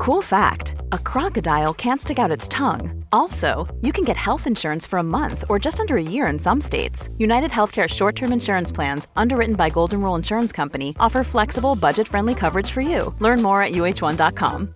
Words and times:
Cool 0.00 0.22
fact 0.22 0.76
a 0.92 0.98
crocodile 0.98 1.74
can't 1.74 2.00
stick 2.00 2.18
out 2.18 2.30
its 2.30 2.48
tongue. 2.48 3.04
Also, 3.12 3.68
you 3.82 3.92
can 3.92 4.02
get 4.02 4.16
health 4.16 4.46
insurance 4.46 4.86
for 4.86 4.98
a 4.98 5.02
month 5.02 5.44
or 5.50 5.58
just 5.58 5.78
under 5.78 5.98
a 5.98 6.02
year 6.02 6.26
in 6.28 6.38
some 6.38 6.58
states. 6.58 7.10
United 7.18 7.50
Healthcare 7.50 7.86
short 7.86 8.16
term 8.16 8.32
insurance 8.32 8.72
plans, 8.72 9.08
underwritten 9.14 9.56
by 9.56 9.68
Golden 9.68 10.00
Rule 10.00 10.14
Insurance 10.14 10.52
Company, 10.52 10.96
offer 10.98 11.22
flexible, 11.22 11.76
budget 11.76 12.08
friendly 12.08 12.34
coverage 12.34 12.70
for 12.70 12.80
you. 12.80 13.14
Learn 13.18 13.42
more 13.42 13.62
at 13.62 13.72
uh1.com. 13.72 14.74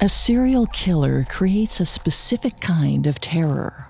A 0.00 0.08
serial 0.08 0.66
killer 0.72 1.22
creates 1.22 1.78
a 1.78 1.86
specific 1.86 2.60
kind 2.60 3.06
of 3.06 3.20
terror. 3.20 3.86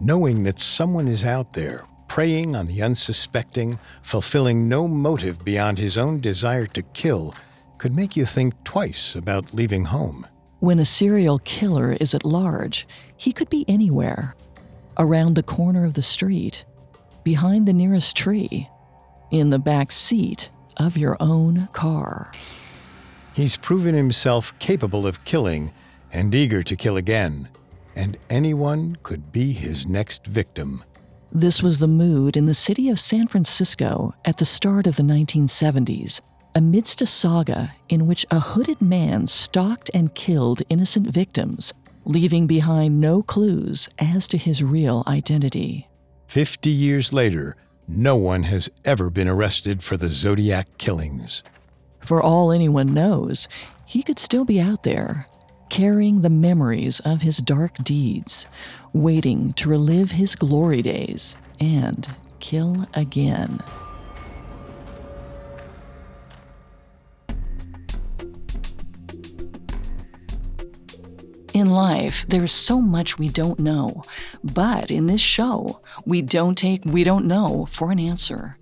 Knowing 0.00 0.42
that 0.42 0.58
someone 0.58 1.08
is 1.08 1.24
out 1.24 1.54
there, 1.54 1.86
preying 2.18 2.56
on 2.56 2.66
the 2.66 2.82
unsuspecting, 2.82 3.78
fulfilling 4.02 4.68
no 4.68 4.88
motive 4.88 5.44
beyond 5.44 5.78
his 5.78 5.96
own 5.96 6.18
desire 6.18 6.66
to 6.66 6.82
kill, 6.82 7.32
could 7.78 7.94
make 7.94 8.16
you 8.16 8.26
think 8.26 8.52
twice 8.64 9.14
about 9.14 9.54
leaving 9.54 9.84
home. 9.84 10.26
When 10.58 10.80
a 10.80 10.84
serial 10.84 11.38
killer 11.38 11.92
is 11.92 12.14
at 12.14 12.24
large, 12.24 12.88
he 13.16 13.30
could 13.30 13.48
be 13.48 13.64
anywhere 13.68 14.34
around 14.98 15.36
the 15.36 15.44
corner 15.44 15.84
of 15.84 15.94
the 15.94 16.02
street, 16.02 16.64
behind 17.22 17.68
the 17.68 17.72
nearest 17.72 18.16
tree, 18.16 18.68
in 19.30 19.50
the 19.50 19.60
back 19.60 19.92
seat 19.92 20.50
of 20.76 20.96
your 20.96 21.16
own 21.20 21.68
car. 21.72 22.32
He's 23.32 23.56
proven 23.56 23.94
himself 23.94 24.58
capable 24.58 25.06
of 25.06 25.24
killing 25.24 25.70
and 26.12 26.34
eager 26.34 26.64
to 26.64 26.74
kill 26.74 26.96
again, 26.96 27.48
and 27.94 28.18
anyone 28.28 28.96
could 29.04 29.30
be 29.30 29.52
his 29.52 29.86
next 29.86 30.26
victim. 30.26 30.82
This 31.30 31.62
was 31.62 31.78
the 31.78 31.88
mood 31.88 32.36
in 32.38 32.46
the 32.46 32.54
city 32.54 32.88
of 32.88 32.98
San 32.98 33.28
Francisco 33.28 34.14
at 34.24 34.38
the 34.38 34.46
start 34.46 34.86
of 34.86 34.96
the 34.96 35.02
1970s, 35.02 36.22
amidst 36.54 37.02
a 37.02 37.06
saga 37.06 37.74
in 37.90 38.06
which 38.06 38.24
a 38.30 38.40
hooded 38.40 38.80
man 38.80 39.26
stalked 39.26 39.90
and 39.92 40.14
killed 40.14 40.62
innocent 40.70 41.08
victims, 41.08 41.74
leaving 42.06 42.46
behind 42.46 42.98
no 42.98 43.22
clues 43.22 43.90
as 43.98 44.26
to 44.28 44.38
his 44.38 44.62
real 44.62 45.04
identity. 45.06 45.86
Fifty 46.28 46.70
years 46.70 47.12
later, 47.12 47.56
no 47.86 48.16
one 48.16 48.44
has 48.44 48.70
ever 48.84 49.10
been 49.10 49.28
arrested 49.28 49.82
for 49.82 49.98
the 49.98 50.08
Zodiac 50.08 50.78
killings. 50.78 51.42
For 52.00 52.22
all 52.22 52.52
anyone 52.52 52.94
knows, 52.94 53.48
he 53.84 54.02
could 54.02 54.18
still 54.18 54.46
be 54.46 54.60
out 54.60 54.82
there, 54.82 55.26
carrying 55.68 56.22
the 56.22 56.30
memories 56.30 57.00
of 57.00 57.20
his 57.20 57.38
dark 57.38 57.74
deeds, 57.84 58.46
waiting 58.92 59.52
to 59.54 59.68
relive 59.68 60.12
his 60.12 60.34
glory 60.34 60.82
days 60.82 61.36
and 61.60 62.08
kill 62.40 62.86
again. 62.94 63.60
In 71.54 71.70
life, 71.70 72.24
there's 72.28 72.52
so 72.52 72.80
much 72.80 73.18
we 73.18 73.28
don't 73.28 73.58
know, 73.58 74.04
but 74.44 74.92
in 74.92 75.06
this 75.06 75.20
show, 75.20 75.80
we 76.04 76.22
don't 76.22 76.56
take 76.56 76.84
we 76.84 77.02
don't 77.02 77.26
know 77.26 77.66
for 77.66 77.90
an 77.90 77.98
answer. 77.98 78.56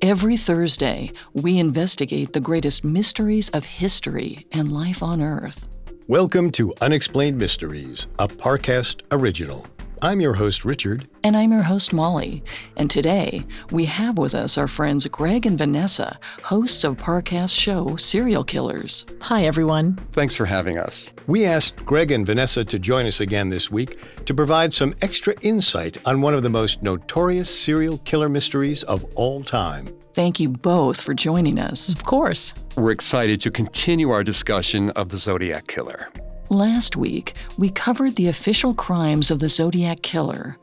Every 0.00 0.36
Thursday, 0.36 1.12
we 1.34 1.58
investigate 1.58 2.32
the 2.32 2.40
greatest 2.40 2.84
mysteries 2.84 3.50
of 3.50 3.64
history 3.64 4.46
and 4.50 4.72
life 4.72 5.02
on 5.02 5.20
Earth. 5.20 5.68
Welcome 6.08 6.52
to 6.52 6.72
Unexplained 6.80 7.36
Mysteries, 7.36 8.06
a 8.18 8.26
Parcast 8.26 9.02
original. 9.10 9.66
I'm 10.00 10.22
your 10.22 10.32
host, 10.32 10.64
Richard. 10.64 11.06
And 11.22 11.36
I'm 11.36 11.52
your 11.52 11.64
host, 11.64 11.92
Molly. 11.92 12.42
And 12.78 12.90
today, 12.90 13.44
we 13.72 13.84
have 13.84 14.16
with 14.16 14.34
us 14.34 14.56
our 14.56 14.68
friends 14.68 15.06
Greg 15.08 15.44
and 15.44 15.58
Vanessa, 15.58 16.18
hosts 16.42 16.82
of 16.82 16.96
Parcast 16.96 17.54
show 17.54 17.96
Serial 17.96 18.42
Killers. 18.42 19.04
Hi, 19.20 19.44
everyone. 19.44 19.98
Thanks 20.12 20.34
for 20.34 20.46
having 20.46 20.78
us. 20.78 21.10
We 21.26 21.44
asked 21.44 21.84
Greg 21.84 22.10
and 22.10 22.24
Vanessa 22.24 22.64
to 22.64 22.78
join 22.78 23.04
us 23.04 23.20
again 23.20 23.50
this 23.50 23.70
week 23.70 23.98
to 24.24 24.32
provide 24.32 24.72
some 24.72 24.94
extra 25.02 25.34
insight 25.42 25.98
on 26.06 26.22
one 26.22 26.32
of 26.32 26.42
the 26.42 26.48
most 26.48 26.82
notorious 26.82 27.50
serial 27.50 27.98
killer 27.98 28.30
mysteries 28.30 28.82
of 28.84 29.04
all 29.14 29.44
time. 29.44 29.94
Thank 30.18 30.40
you 30.40 30.48
both 30.48 31.00
for 31.00 31.14
joining 31.14 31.60
us. 31.60 31.92
Of 31.92 32.02
course. 32.02 32.52
We're 32.76 32.90
excited 32.90 33.40
to 33.42 33.52
continue 33.52 34.10
our 34.10 34.24
discussion 34.24 34.90
of 34.96 35.10
the 35.10 35.16
Zodiac 35.16 35.68
Killer. 35.68 36.08
Last 36.50 36.96
week, 36.96 37.34
we 37.56 37.70
covered 37.70 38.16
the 38.16 38.26
official 38.26 38.74
crimes 38.74 39.30
of 39.30 39.38
the 39.38 39.46
Zodiac 39.46 40.02
Killer. 40.02 40.58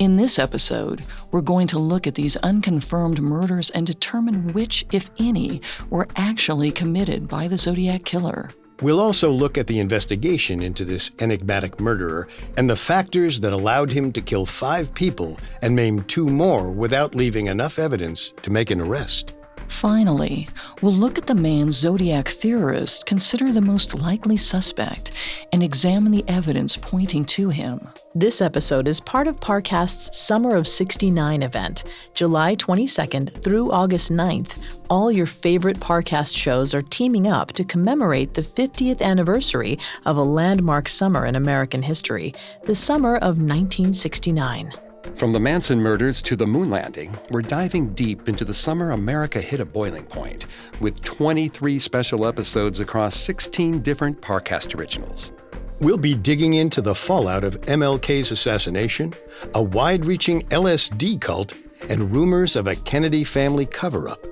In 0.00 0.16
this 0.16 0.40
episode, 0.40 1.04
we're 1.30 1.40
going 1.40 1.68
to 1.68 1.78
look 1.78 2.08
at 2.08 2.16
these 2.16 2.36
unconfirmed 2.38 3.22
murders 3.22 3.70
and 3.70 3.86
determine 3.86 4.52
which, 4.52 4.84
if 4.90 5.08
any, 5.20 5.60
were 5.88 6.08
actually 6.16 6.72
committed 6.72 7.28
by 7.28 7.46
the 7.46 7.56
Zodiac 7.56 8.04
Killer. 8.04 8.50
We'll 8.82 9.00
also 9.00 9.30
look 9.30 9.56
at 9.56 9.66
the 9.68 9.78
investigation 9.78 10.62
into 10.62 10.84
this 10.84 11.10
enigmatic 11.18 11.80
murderer 11.80 12.28
and 12.56 12.68
the 12.68 12.76
factors 12.76 13.40
that 13.40 13.52
allowed 13.52 13.90
him 13.90 14.12
to 14.12 14.20
kill 14.20 14.44
five 14.44 14.92
people 14.94 15.38
and 15.62 15.74
maim 15.74 16.02
two 16.04 16.26
more 16.26 16.70
without 16.70 17.14
leaving 17.14 17.46
enough 17.46 17.78
evidence 17.78 18.32
to 18.42 18.50
make 18.50 18.70
an 18.70 18.80
arrest. 18.80 19.35
Finally, 19.68 20.48
we'll 20.80 20.92
look 20.92 21.18
at 21.18 21.26
the 21.26 21.34
man 21.34 21.70
Zodiac 21.70 22.28
theorists 22.28 23.02
consider 23.04 23.52
the 23.52 23.60
most 23.60 23.94
likely 23.94 24.36
suspect 24.36 25.12
and 25.52 25.62
examine 25.62 26.12
the 26.12 26.24
evidence 26.28 26.76
pointing 26.76 27.24
to 27.26 27.50
him. 27.50 27.88
This 28.14 28.40
episode 28.40 28.88
is 28.88 29.00
part 29.00 29.28
of 29.28 29.40
Parcast's 29.40 30.16
Summer 30.16 30.56
of 30.56 30.66
69 30.66 31.42
event, 31.42 31.84
July 32.14 32.54
22nd 32.54 33.42
through 33.42 33.70
August 33.70 34.10
9th. 34.10 34.58
All 34.88 35.12
your 35.12 35.26
favorite 35.26 35.80
Parcast 35.80 36.36
shows 36.36 36.72
are 36.72 36.82
teaming 36.82 37.26
up 37.26 37.52
to 37.52 37.64
commemorate 37.64 38.34
the 38.34 38.42
50th 38.42 39.02
anniversary 39.02 39.78
of 40.06 40.16
a 40.16 40.22
landmark 40.22 40.88
summer 40.88 41.26
in 41.26 41.36
American 41.36 41.82
history, 41.82 42.34
the 42.64 42.74
summer 42.74 43.16
of 43.16 43.38
1969. 43.38 44.72
From 45.16 45.32
the 45.32 45.40
Manson 45.40 45.80
murders 45.80 46.20
to 46.22 46.36
the 46.36 46.46
moon 46.46 46.68
landing, 46.68 47.16
we're 47.30 47.40
diving 47.40 47.94
deep 47.94 48.28
into 48.28 48.44
the 48.44 48.52
summer 48.52 48.90
America 48.90 49.40
hit 49.40 49.60
a 49.60 49.64
boiling 49.64 50.04
point 50.04 50.44
with 50.78 51.02
23 51.02 51.78
special 51.78 52.26
episodes 52.26 52.80
across 52.80 53.16
16 53.16 53.80
different 53.80 54.20
Parcast 54.20 54.78
originals. 54.78 55.32
We'll 55.80 55.96
be 55.96 56.12
digging 56.12 56.52
into 56.52 56.82
the 56.82 56.94
fallout 56.94 57.44
of 57.44 57.58
MLK's 57.62 58.30
assassination, 58.30 59.14
a 59.54 59.62
wide 59.62 60.04
reaching 60.04 60.42
LSD 60.48 61.18
cult, 61.18 61.54
and 61.88 62.14
rumors 62.14 62.54
of 62.54 62.66
a 62.66 62.76
Kennedy 62.76 63.24
family 63.24 63.64
cover 63.64 64.10
up. 64.10 64.22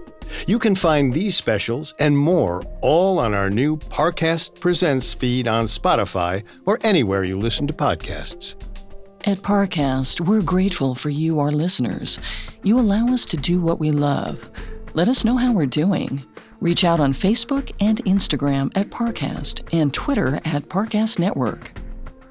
You 0.47 0.59
can 0.59 0.75
find 0.75 1.15
these 1.15 1.35
specials 1.35 1.95
and 1.99 2.19
more 2.19 2.63
all 2.83 3.19
on 3.19 3.33
our 3.33 3.49
new 3.49 3.79
Parcast 3.79 4.61
Presents 4.61 5.15
feed 5.15 5.49
on 5.49 5.65
Spotify 5.65 6.45
or 6.67 6.79
anywhere 6.83 7.25
you 7.25 7.39
listen 7.39 7.67
to 7.69 7.73
podcasts. 7.73 8.57
At 9.26 9.38
Parcast, 9.38 10.21
we're 10.21 10.43
grateful 10.43 10.94
for 10.94 11.09
you, 11.09 11.41
our 11.41 11.50
listeners. 11.50 12.19
You 12.62 12.79
allow 12.79 13.06
us 13.06 13.25
to 13.26 13.38
do 13.38 13.59
what 13.59 13.81
we 13.81 13.91
love. 13.91 14.50
Let 14.93 15.09
us 15.09 15.25
know 15.25 15.38
how 15.38 15.50
we're 15.50 15.65
doing. 15.65 16.23
Reach 16.61 16.85
out 16.85 17.00
on 17.00 17.15
Facebook 17.15 17.73
and 17.81 18.05
Instagram 18.05 18.71
at 18.75 18.91
Parcast 18.91 19.67
and 19.73 19.94
Twitter 19.94 20.43
at 20.44 20.69
Parcast 20.69 21.19
Network. 21.19 21.73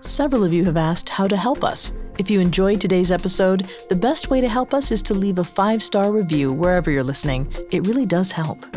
Several 0.02 0.44
of 0.44 0.54
you 0.54 0.66
have 0.66 0.78
asked 0.78 1.10
how 1.10 1.28
to 1.28 1.36
help 1.36 1.64
us. 1.64 1.92
If 2.20 2.30
you 2.30 2.40
enjoyed 2.40 2.80
today's 2.80 3.12
episode, 3.12 3.68
the 3.90 3.96
best 3.96 4.30
way 4.30 4.40
to 4.40 4.48
help 4.48 4.72
us 4.72 4.92
is 4.92 5.02
to 5.04 5.16
leave 5.16 5.40
a 5.40 5.44
five 5.44 5.82
star 5.82 6.12
review 6.12 6.54
wherever 6.54 6.92
you're 6.92 7.04
listening. 7.04 7.52
It 7.72 7.88
really 7.88 8.06
does 8.06 8.32
help. 8.32 8.68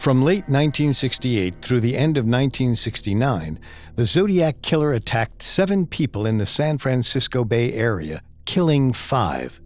From 0.00 0.22
late 0.22 0.48
1968 0.48 1.56
through 1.60 1.80
the 1.80 1.94
end 1.94 2.16
of 2.16 2.24
1969, 2.24 3.58
the 3.96 4.06
Zodiac 4.06 4.62
Killer 4.62 4.94
attacked 4.94 5.42
seven 5.42 5.86
people 5.86 6.24
in 6.24 6.38
the 6.38 6.46
San 6.46 6.78
Francisco 6.78 7.44
Bay 7.44 7.74
Area, 7.74 8.22
killing 8.46 8.94
five. 8.94 9.60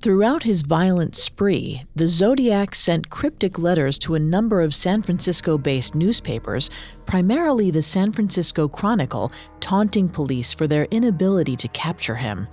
Throughout 0.00 0.42
his 0.42 0.62
violent 0.62 1.14
spree, 1.14 1.84
the 1.94 2.08
Zodiac 2.08 2.74
sent 2.74 3.10
cryptic 3.10 3.58
letters 3.58 3.98
to 3.98 4.14
a 4.14 4.18
number 4.18 4.62
of 4.62 4.74
San 4.74 5.02
Francisco 5.02 5.58
based 5.58 5.94
newspapers, 5.94 6.70
primarily 7.04 7.70
the 7.70 7.82
San 7.82 8.10
Francisco 8.10 8.66
Chronicle, 8.68 9.32
taunting 9.60 10.08
police 10.08 10.54
for 10.54 10.66
their 10.66 10.86
inability 10.92 11.56
to 11.56 11.68
capture 11.68 12.14
him. 12.14 12.48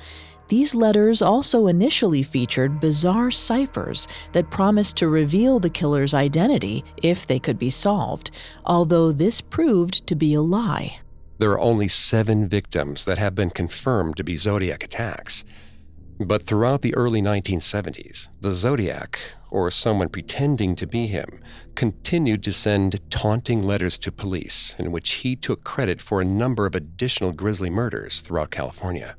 These 0.52 0.76
letters 0.76 1.22
also 1.22 1.68
initially 1.68 2.24
featured 2.24 2.82
bizarre 2.82 3.32
ciphers 3.32 4.06
that 4.34 4.50
promised 4.50 4.98
to 4.98 5.08
reveal 5.08 5.62
the 5.62 5.70
killer's 5.70 6.14
identity 6.14 6.84
if 7.02 7.26
they 7.26 7.40
could 7.40 7.58
be 7.58 7.70
solved, 7.70 8.32
although 8.66 9.14
this 9.14 9.40
proved 9.40 10.06
to 10.08 10.14
be 10.14 10.34
a 10.34 10.42
lie. 10.42 11.00
There 11.38 11.52
are 11.52 11.60
only 11.62 11.88
seven 11.88 12.50
victims 12.50 13.06
that 13.06 13.18
have 13.18 13.34
been 13.34 13.50
confirmed 13.50 14.18
to 14.18 14.26
be 14.26 14.36
Zodiac 14.36 14.84
attacks. 14.84 15.46
But 16.20 16.44
throughout 16.44 16.82
the 16.82 16.96
early 16.96 17.22
1970s, 17.22 18.28
the 18.42 18.52
Zodiac, 18.52 19.20
or 19.52 19.72
someone 19.72 20.10
pretending 20.10 20.76
to 20.76 20.86
be 20.86 21.08
him, 21.08 21.40
continued 21.76 22.44
to 22.44 22.52
send 22.52 23.00
taunting 23.10 23.64
letters 23.64 23.98
to 24.00 24.12
police 24.12 24.76
in 24.78 24.92
which 24.92 25.12
he 25.24 25.38
took 25.38 25.64
credit 25.64 26.02
for 26.02 26.20
a 26.20 26.26
number 26.26 26.66
of 26.66 26.76
additional 26.76 27.32
grisly 27.32 27.70
murders 27.70 28.20
throughout 28.20 28.52
California. 28.52 29.16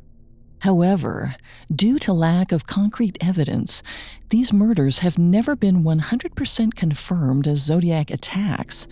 However, 0.62 1.34
due 1.74 1.98
to 1.98 2.12
lack 2.12 2.52
of 2.52 2.68
concrete 2.68 3.18
evidence, 3.20 3.82
these 4.28 4.52
murders 4.52 5.00
have 5.00 5.18
never 5.18 5.56
been 5.56 5.82
100% 5.82 6.74
confirmed 6.76 7.48
as 7.48 7.58
Zodiac 7.58 8.12
attacks. 8.12 8.86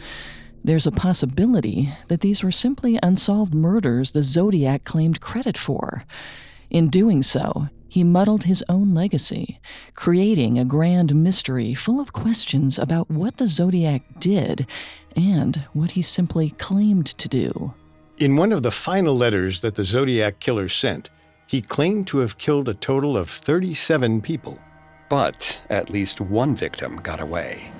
There's 0.64 0.88
a 0.88 0.90
possibility 0.90 1.92
that 2.08 2.22
these 2.22 2.42
were 2.42 2.50
simply 2.50 2.98
unsolved 3.04 3.54
murders 3.54 4.10
the 4.10 4.22
Zodiac 4.22 4.82
claimed 4.82 5.20
credit 5.20 5.56
for. 5.56 6.02
In 6.70 6.88
doing 6.88 7.22
so, 7.22 7.68
he 7.86 8.02
muddled 8.02 8.44
his 8.44 8.64
own 8.68 8.92
legacy, 8.92 9.60
creating 9.94 10.58
a 10.58 10.64
grand 10.64 11.14
mystery 11.14 11.72
full 11.74 12.00
of 12.00 12.12
questions 12.12 12.80
about 12.80 13.08
what 13.08 13.36
the 13.36 13.46
Zodiac 13.46 14.02
did 14.18 14.66
and 15.14 15.64
what 15.72 15.92
he 15.92 16.02
simply 16.02 16.50
claimed 16.50 17.06
to 17.06 17.28
do. 17.28 17.74
In 18.18 18.34
one 18.34 18.50
of 18.50 18.64
the 18.64 18.72
final 18.72 19.16
letters 19.16 19.60
that 19.60 19.76
the 19.76 19.84
Zodiac 19.84 20.40
killer 20.40 20.68
sent, 20.68 21.10
he 21.50 21.60
claimed 21.60 22.06
to 22.06 22.18
have 22.18 22.38
killed 22.38 22.68
a 22.68 22.74
total 22.74 23.16
of 23.16 23.28
37 23.28 24.20
people. 24.20 24.56
But 25.08 25.60
at 25.68 25.90
least 25.90 26.20
one 26.20 26.54
victim 26.54 26.98
got 26.98 27.18
away. 27.18 27.72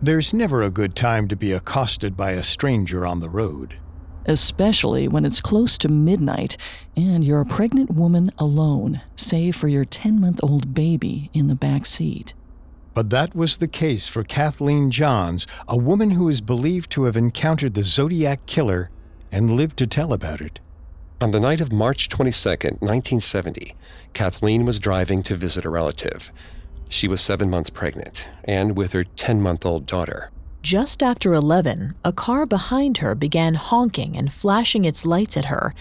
There's 0.00 0.34
never 0.34 0.62
a 0.62 0.68
good 0.68 0.94
time 0.94 1.26
to 1.28 1.36
be 1.36 1.52
accosted 1.52 2.18
by 2.18 2.32
a 2.32 2.42
stranger 2.42 3.06
on 3.06 3.20
the 3.20 3.30
road 3.30 3.78
especially 4.26 5.06
when 5.06 5.22
it's 5.24 5.40
close 5.40 5.76
to 5.76 5.86
midnight 5.86 6.56
and 6.96 7.22
you're 7.22 7.42
a 7.42 7.44
pregnant 7.44 7.90
woman 7.90 8.30
alone, 8.38 9.02
save 9.16 9.54
for 9.54 9.68
your 9.68 9.84
10 9.84 10.18
month 10.18 10.40
old 10.42 10.72
baby 10.72 11.28
in 11.34 11.46
the 11.46 11.54
back 11.54 11.84
seat. 11.84 12.32
But 12.94 13.10
that 13.10 13.34
was 13.34 13.58
the 13.58 13.68
case 13.68 14.08
for 14.08 14.24
Kathleen 14.24 14.90
Johns, 14.90 15.46
a 15.68 15.76
woman 15.76 16.12
who 16.12 16.30
is 16.30 16.40
believed 16.40 16.90
to 16.92 17.04
have 17.04 17.18
encountered 17.18 17.74
the 17.74 17.82
Zodiac 17.82 18.46
killer 18.46 18.88
and 19.30 19.50
lived 19.50 19.76
to 19.78 19.86
tell 19.86 20.14
about 20.14 20.40
it. 20.40 20.60
On 21.24 21.30
the 21.30 21.40
night 21.40 21.62
of 21.62 21.72
March 21.72 22.10
22, 22.10 22.50
1970, 22.80 23.74
Kathleen 24.12 24.66
was 24.66 24.78
driving 24.78 25.22
to 25.22 25.34
visit 25.34 25.64
a 25.64 25.70
relative. 25.70 26.30
She 26.90 27.08
was 27.08 27.22
seven 27.22 27.48
months 27.48 27.70
pregnant 27.70 28.28
and 28.44 28.76
with 28.76 28.92
her 28.92 29.04
10 29.04 29.40
month 29.40 29.64
old 29.64 29.86
daughter. 29.86 30.30
Just 30.60 31.02
after 31.02 31.32
11, 31.32 31.94
a 32.04 32.12
car 32.12 32.44
behind 32.44 32.98
her 32.98 33.14
began 33.14 33.54
honking 33.54 34.18
and 34.18 34.30
flashing 34.30 34.84
its 34.84 35.06
lights 35.06 35.34
at 35.38 35.46
her. 35.46 35.74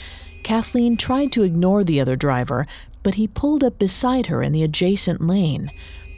Kathleen 0.43 0.95
tried 0.95 1.33
to 1.33 1.43
ignore 1.43 1.83
the 1.83 1.99
other 1.99 2.15
driver, 2.15 2.65
but 3.03 3.15
he 3.15 3.27
pulled 3.27 3.65
up 3.65 3.77
beside 3.77 4.27
her 4.27 4.41
in 4.41 4.53
the 4.53 4.63
adjacent 4.63 5.19
lane. 5.19 5.71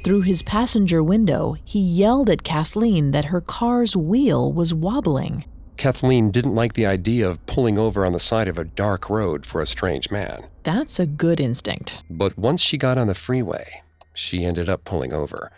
Through 0.04 0.22
his 0.22 0.44
passenger 0.44 1.02
window, 1.02 1.56
he 1.66 1.80
yelled 1.80 2.30
at 2.30 2.44
Kathleen 2.44 3.10
that 3.10 3.26
her 3.34 3.42
car's 3.42 3.96
wheel 3.98 4.54
was 4.54 4.72
wobbling. 4.72 5.46
Kathleen 5.78 6.32
didn't 6.32 6.56
like 6.56 6.74
the 6.74 6.86
idea 6.86 7.28
of 7.28 7.46
pulling 7.46 7.78
over 7.78 8.06
on 8.06 8.14
the 8.14 8.20
side 8.20 8.48
of 8.48 8.58
a 8.58 8.64
dark 8.64 9.10
road 9.10 9.46
for 9.46 9.62
a 9.62 9.66
strange 9.66 10.10
man. 10.10 10.48
That's 10.64 11.00
a 11.00 11.06
good 11.06 11.40
instinct. 11.40 12.02
But 12.10 12.38
once 12.38 12.62
she 12.62 12.78
got 12.78 12.98
on 12.98 13.08
the 13.08 13.16
freeway, 13.16 13.82
she 14.14 14.46
ended 14.46 14.70
up 14.70 14.86
pulling 14.86 15.14
over. 15.14 15.52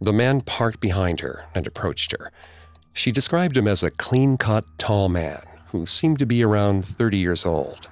The 0.00 0.12
man 0.12 0.40
parked 0.40 0.80
behind 0.80 1.20
her 1.20 1.44
and 1.54 1.66
approached 1.66 2.12
her. 2.12 2.32
She 2.92 3.12
described 3.12 3.56
him 3.56 3.68
as 3.68 3.82
a 3.82 3.90
clean 3.90 4.36
cut, 4.36 4.64
tall 4.78 5.08
man 5.08 5.42
who 5.70 5.86
seemed 5.86 6.18
to 6.18 6.26
be 6.26 6.44
around 6.44 6.84
30 6.86 7.16
years 7.16 7.46
old. 7.46 7.88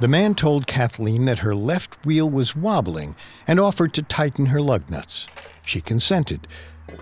The 0.00 0.08
man 0.08 0.34
told 0.34 0.66
Kathleen 0.66 1.24
that 1.24 1.40
her 1.40 1.54
left 1.54 2.04
wheel 2.04 2.28
was 2.28 2.56
wobbling 2.56 3.14
and 3.46 3.60
offered 3.60 3.94
to 3.94 4.02
tighten 4.02 4.46
her 4.46 4.60
lug 4.60 4.90
nuts. 4.90 5.26
She 5.64 5.80
consented. 5.80 6.46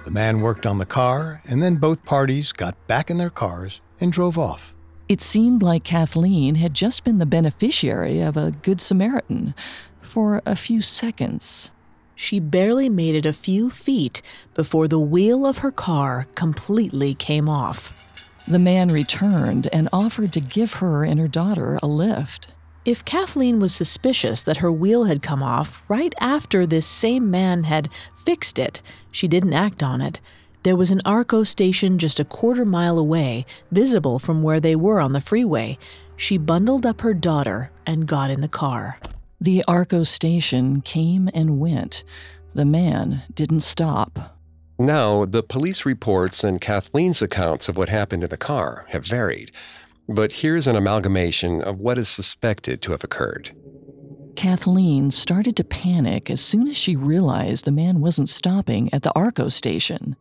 The 0.04 0.10
man 0.10 0.40
worked 0.40 0.66
on 0.66 0.78
the 0.78 0.86
car, 0.86 1.42
and 1.44 1.62
then 1.62 1.76
both 1.76 2.04
parties 2.04 2.52
got 2.52 2.86
back 2.86 3.10
in 3.10 3.18
their 3.18 3.30
cars 3.30 3.80
and 4.02 4.12
drove 4.12 4.38
off. 4.38 4.74
It 5.08 5.20
seemed 5.20 5.62
like 5.62 5.84
Kathleen 5.84 6.56
had 6.56 6.74
just 6.74 7.04
been 7.04 7.18
the 7.18 7.26
beneficiary 7.26 8.20
of 8.20 8.36
a 8.36 8.50
Good 8.50 8.80
Samaritan 8.80 9.54
for 10.00 10.42
a 10.44 10.56
few 10.56 10.82
seconds. 10.82 11.70
She 12.14 12.38
barely 12.38 12.88
made 12.88 13.14
it 13.14 13.26
a 13.26 13.32
few 13.32 13.70
feet 13.70 14.22
before 14.54 14.88
the 14.88 15.00
wheel 15.00 15.46
of 15.46 15.58
her 15.58 15.70
car 15.70 16.26
completely 16.34 17.14
came 17.14 17.48
off. 17.48 17.92
The 18.46 18.58
man 18.58 18.88
returned 18.88 19.68
and 19.72 19.88
offered 19.92 20.32
to 20.32 20.40
give 20.40 20.74
her 20.74 21.04
and 21.04 21.18
her 21.20 21.28
daughter 21.28 21.78
a 21.82 21.86
lift. 21.86 22.48
If 22.84 23.04
Kathleen 23.04 23.60
was 23.60 23.74
suspicious 23.74 24.42
that 24.42 24.58
her 24.58 24.72
wheel 24.72 25.04
had 25.04 25.22
come 25.22 25.42
off 25.42 25.82
right 25.88 26.14
after 26.20 26.66
this 26.66 26.86
same 26.86 27.30
man 27.30 27.64
had 27.64 27.88
fixed 28.24 28.58
it, 28.58 28.82
she 29.12 29.28
didn't 29.28 29.52
act 29.52 29.82
on 29.82 30.00
it. 30.00 30.20
There 30.64 30.76
was 30.76 30.92
an 30.92 31.02
Arco 31.04 31.42
station 31.42 31.98
just 31.98 32.20
a 32.20 32.24
quarter 32.24 32.64
mile 32.64 32.96
away, 32.96 33.46
visible 33.72 34.20
from 34.20 34.42
where 34.42 34.60
they 34.60 34.76
were 34.76 35.00
on 35.00 35.12
the 35.12 35.20
freeway. 35.20 35.76
She 36.16 36.38
bundled 36.38 36.86
up 36.86 37.00
her 37.00 37.14
daughter 37.14 37.72
and 37.84 38.06
got 38.06 38.30
in 38.30 38.42
the 38.42 38.48
car. 38.48 38.98
The 39.40 39.64
Arco 39.66 40.04
station 40.04 40.80
came 40.80 41.28
and 41.34 41.58
went. 41.58 42.04
The 42.54 42.64
man 42.64 43.24
didn't 43.34 43.60
stop. 43.60 44.38
Now, 44.78 45.24
the 45.24 45.42
police 45.42 45.84
reports 45.84 46.44
and 46.44 46.60
Kathleen's 46.60 47.22
accounts 47.22 47.68
of 47.68 47.76
what 47.76 47.88
happened 47.88 48.22
in 48.22 48.30
the 48.30 48.36
car 48.36 48.86
have 48.90 49.04
varied, 49.04 49.50
but 50.08 50.32
here's 50.32 50.68
an 50.68 50.76
amalgamation 50.76 51.60
of 51.60 51.80
what 51.80 51.98
is 51.98 52.08
suspected 52.08 52.80
to 52.82 52.92
have 52.92 53.02
occurred. 53.02 53.50
Kathleen 54.36 55.10
started 55.10 55.56
to 55.56 55.64
panic 55.64 56.30
as 56.30 56.40
soon 56.40 56.66
as 56.68 56.76
she 56.76 56.96
realized 56.96 57.64
the 57.64 57.70
man 57.70 58.00
wasn't 58.00 58.28
stopping 58.28 58.92
at 58.92 59.02
the 59.02 59.12
Arco 59.14 59.48
station. 59.48 60.16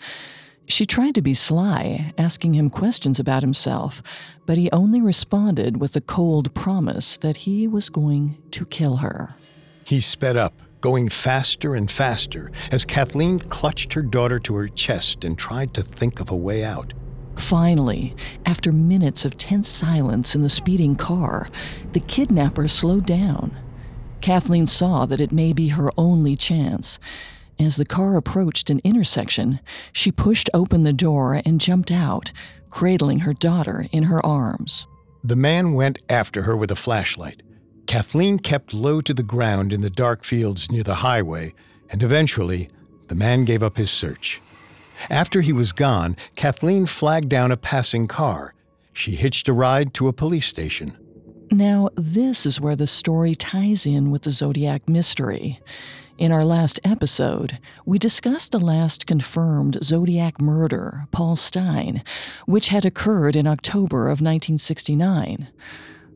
She 0.68 0.86
tried 0.86 1.16
to 1.16 1.22
be 1.22 1.34
sly, 1.34 2.14
asking 2.18 2.54
him 2.54 2.70
questions 2.70 3.20
about 3.20 3.44
himself, 3.44 4.02
but 4.46 4.58
he 4.58 4.72
only 4.72 5.02
responded 5.02 5.82
with 5.82 5.96
a 5.96 6.02
cold 6.02 6.54
promise 6.54 7.18
that 7.18 7.38
he 7.38 7.68
was 7.68 7.90
going 7.90 8.38
to 8.52 8.66
kill 8.66 8.98
her. 8.98 9.32
He 9.84 10.00
sped 10.00 10.38
up, 10.38 10.54
going 10.80 11.10
faster 11.10 11.76
and 11.76 11.90
faster, 11.90 12.52
as 12.72 12.86
Kathleen 12.86 13.40
clutched 13.40 13.94
her 13.94 14.02
daughter 14.02 14.40
to 14.40 14.56
her 14.56 14.68
chest 14.68 15.26
and 15.26 15.38
tried 15.38 15.74
to 15.74 15.84
think 15.84 16.20
of 16.20 16.32
a 16.32 16.36
way 16.36 16.64
out. 16.64 16.94
Finally, 17.36 18.16
after 18.46 18.72
minutes 18.72 19.26
of 19.26 19.38
tense 19.38 19.68
silence 19.68 20.36
in 20.36 20.42
the 20.42 20.50
speeding 20.50 20.96
car, 20.96 21.50
the 21.94 22.00
kidnapper 22.00 22.68
slowed 22.68 23.06
down. 23.06 23.58
Kathleen 24.22 24.68
saw 24.68 25.06
that 25.06 25.22
it 25.22 25.32
may 25.32 25.54
be 25.54 25.70
her 25.70 25.92
only 25.98 26.36
chance. 26.36 27.00
As 27.60 27.76
the 27.76 27.86
car 27.86 28.16
approached 28.16 28.70
an 28.70 28.82
intersection, 28.84 29.60
she 29.92 30.12
pushed 30.12 30.50
open 30.54 30.84
the 30.84 30.94
door 30.94 31.42
and 31.46 31.62
jumped 31.62 31.92
out, 31.92 32.32
cradling 32.70 33.20
her 33.20 33.34
daughter 33.34 33.88
in 33.92 34.04
her 34.04 34.26
arms. 34.26 34.88
The 35.24 35.36
man 35.36 35.74
went 35.74 36.00
after 36.10 36.44
her 36.44 36.56
with 36.56 36.72
a 36.72 36.76
flashlight. 36.76 37.44
Kathleen 37.86 38.40
kept 38.40 38.74
low 38.74 39.02
to 39.02 39.14
the 39.14 39.24
ground 39.24 39.74
in 39.74 39.82
the 39.82 39.90
dark 39.90 40.24
fields 40.24 40.72
near 40.72 40.84
the 40.84 40.96
highway, 40.96 41.54
and 41.90 42.02
eventually, 42.02 42.70
the 43.08 43.16
man 43.16 43.44
gave 43.44 43.62
up 43.62 43.78
his 43.78 43.92
search. 43.92 44.42
After 45.10 45.42
he 45.42 45.52
was 45.52 45.72
gone, 45.72 46.16
Kathleen 46.36 46.86
flagged 46.86 47.30
down 47.30 47.52
a 47.52 47.58
passing 47.58 48.08
car. 48.08 48.54
She 48.94 49.16
hitched 49.16 49.50
a 49.50 49.54
ride 49.54 49.94
to 49.96 50.08
a 50.08 50.14
police 50.14 50.48
station. 50.48 50.98
Now, 51.54 51.90
this 51.96 52.46
is 52.46 52.62
where 52.62 52.78
the 52.78 52.88
story 52.88 53.36
ties 53.36 53.86
in 53.86 54.10
with 54.10 54.22
the 54.22 54.32
Zodiac 54.32 54.88
mystery. 54.88 55.60
In 56.18 56.32
our 56.32 56.46
last 56.46 56.80
episode, 56.86 57.60
we 57.86 58.00
discussed 58.00 58.54
the 58.54 58.60
last 58.60 59.06
confirmed 59.06 59.84
Zodiac 59.84 60.40
murder, 60.40 61.08
Paul 61.12 61.36
Stine, 61.36 62.04
which 62.46 62.70
had 62.70 62.86
occurred 62.86 63.36
in 63.36 63.48
October 63.48 64.04
of 64.04 64.22
1969. 64.22 65.50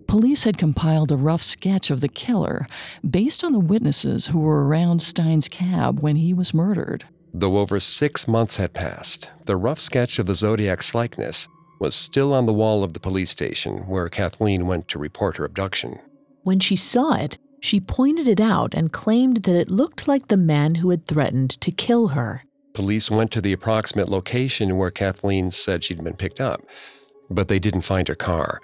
Police 0.08 0.46
had 0.46 0.58
compiled 0.58 1.12
a 1.12 1.18
rough 1.18 1.42
sketch 1.42 1.90
of 1.90 2.00
the 2.00 2.08
killer 2.08 2.66
based 3.08 3.44
on 3.44 3.52
the 3.52 3.60
witnesses 3.60 4.28
who 4.28 4.40
were 4.40 4.66
around 4.66 5.02
Stine's 5.02 5.50
cab 5.50 6.00
when 6.00 6.16
he 6.16 6.34
was 6.34 6.54
murdered. 6.54 7.04
Though 7.34 7.58
over 7.58 7.82
six 7.82 8.26
months 8.26 8.56
had 8.56 8.74
passed, 8.74 9.30
the 9.44 9.58
rough 9.58 9.82
sketch 9.82 10.18
of 10.18 10.28
the 10.28 10.34
Zodiac's 10.34 10.96
likeness 10.96 11.50
was 11.80 11.96
still 11.96 12.34
on 12.34 12.46
the 12.46 12.54
wall 12.54 12.84
of 12.84 12.94
the 12.94 13.00
police 13.00 13.30
station 13.30 13.88
where 13.88 14.10
Kathleen 14.10 14.68
went 14.68 14.88
to 14.90 15.00
report 15.00 15.38
her 15.38 15.46
abduction. 15.46 16.00
When 16.44 16.60
she 16.60 16.76
saw 16.76 17.14
it, 17.14 17.38
she 17.60 17.80
pointed 17.80 18.28
it 18.28 18.40
out 18.40 18.74
and 18.74 18.92
claimed 18.92 19.44
that 19.44 19.56
it 19.56 19.72
looked 19.72 20.08
like 20.08 20.28
the 20.28 20.38
man 20.38 20.76
who 20.76 20.90
had 20.92 21.08
threatened 21.08 21.50
to 21.62 21.72
kill 21.72 22.10
her. 22.10 22.44
Police 22.74 23.10
went 23.10 23.32
to 23.32 23.42
the 23.42 23.54
approximate 23.54 24.10
location 24.10 24.78
where 24.78 24.92
Kathleen 24.92 25.50
said 25.50 25.84
she'd 25.84 26.04
been 26.04 26.16
picked 26.16 26.42
up, 26.42 26.62
but 27.30 27.48
they 27.48 27.60
didn't 27.60 27.82
find 27.82 28.08
her 28.08 28.16
car 28.16 28.62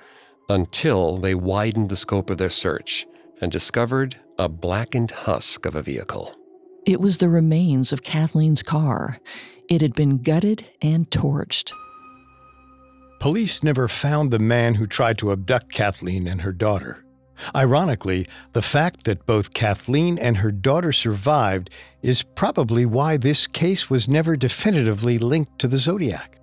until 0.50 1.18
they 1.18 1.34
widened 1.34 1.90
the 1.90 1.96
scope 1.96 2.30
of 2.30 2.38
their 2.38 2.50
search 2.50 3.08
and 3.40 3.52
discovered 3.52 4.18
a 4.38 4.50
blackened 4.50 5.12
husk 5.12 5.66
of 5.66 5.76
a 5.76 5.82
vehicle. 5.82 6.36
It 6.86 7.00
was 7.00 7.18
the 7.18 7.30
remains 7.30 7.94
of 7.94 8.04
Kathleen's 8.04 8.64
car. 8.64 9.20
It 9.70 9.82
had 9.82 9.94
been 9.94 10.18
gutted 10.18 10.66
and 10.82 11.10
torched. 11.10 11.72
Police 13.22 13.62
never 13.62 13.88
found 13.88 14.32
the 14.32 14.40
man 14.40 14.74
who 14.74 14.88
tried 14.88 15.20
to 15.20 15.32
abduct 15.32 15.72
Kathleen 15.72 16.28
and 16.28 16.42
her 16.42 16.52
daughter. 16.52 17.06
Ironically, 17.56 18.28
the 18.54 18.64
fact 18.64 19.04
that 19.04 19.28
both 19.28 19.54
Kathleen 19.54 20.18
and 20.18 20.38
her 20.38 20.52
daughter 20.52 20.92
survived 20.92 21.70
is 22.02 22.24
probably 22.24 22.84
why 22.84 23.18
this 23.18 23.46
case 23.46 23.92
was 23.92 24.08
never 24.08 24.36
definitively 24.36 25.20
linked 25.20 25.60
to 25.60 25.68
the 25.68 25.78
Zodiac. 25.78 26.40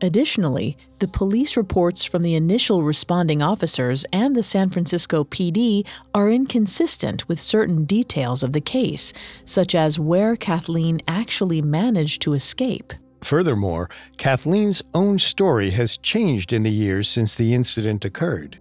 Additionally, 0.00 0.76
the 0.98 1.06
police 1.06 1.56
reports 1.56 2.02
from 2.02 2.22
the 2.22 2.34
initial 2.34 2.82
responding 2.82 3.40
officers 3.40 4.04
and 4.12 4.34
the 4.34 4.42
San 4.42 4.68
Francisco 4.70 5.22
PD 5.22 5.86
are 6.12 6.28
inconsistent 6.28 7.28
with 7.28 7.40
certain 7.40 7.84
details 7.84 8.42
of 8.42 8.52
the 8.52 8.60
case, 8.60 9.12
such 9.44 9.76
as 9.76 10.00
where 10.00 10.34
Kathleen 10.34 11.00
actually 11.06 11.62
managed 11.62 12.20
to 12.22 12.32
escape. 12.32 12.92
Furthermore, 13.22 13.88
Kathleen's 14.16 14.82
own 14.94 15.18
story 15.18 15.70
has 15.70 15.96
changed 15.96 16.52
in 16.52 16.62
the 16.62 16.70
years 16.70 17.08
since 17.08 17.34
the 17.34 17.54
incident 17.54 18.04
occurred. 18.04 18.58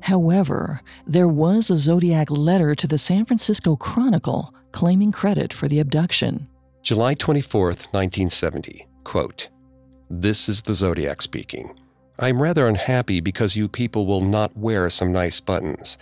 However, 0.00 0.80
there 1.06 1.28
was 1.28 1.70
a 1.70 1.76
Zodiac 1.76 2.30
letter 2.30 2.74
to 2.74 2.86
the 2.86 2.98
San 2.98 3.26
Francisco 3.26 3.76
Chronicle 3.76 4.54
claiming 4.72 5.12
credit 5.12 5.52
for 5.52 5.68
the 5.68 5.80
abduction. 5.80 6.48
July 6.82 7.14
24, 7.14 7.66
1970. 7.66 8.86
Quote, 9.04 9.48
this 10.12 10.48
is 10.48 10.62
the 10.62 10.74
Zodiac 10.74 11.22
speaking. 11.22 11.78
I'm 12.18 12.42
rather 12.42 12.66
unhappy 12.66 13.20
because 13.20 13.54
you 13.54 13.68
people 13.68 14.06
will 14.06 14.20
not 14.20 14.56
wear 14.56 14.90
some 14.90 15.12
nice 15.12 15.38
buttons. 15.40 15.98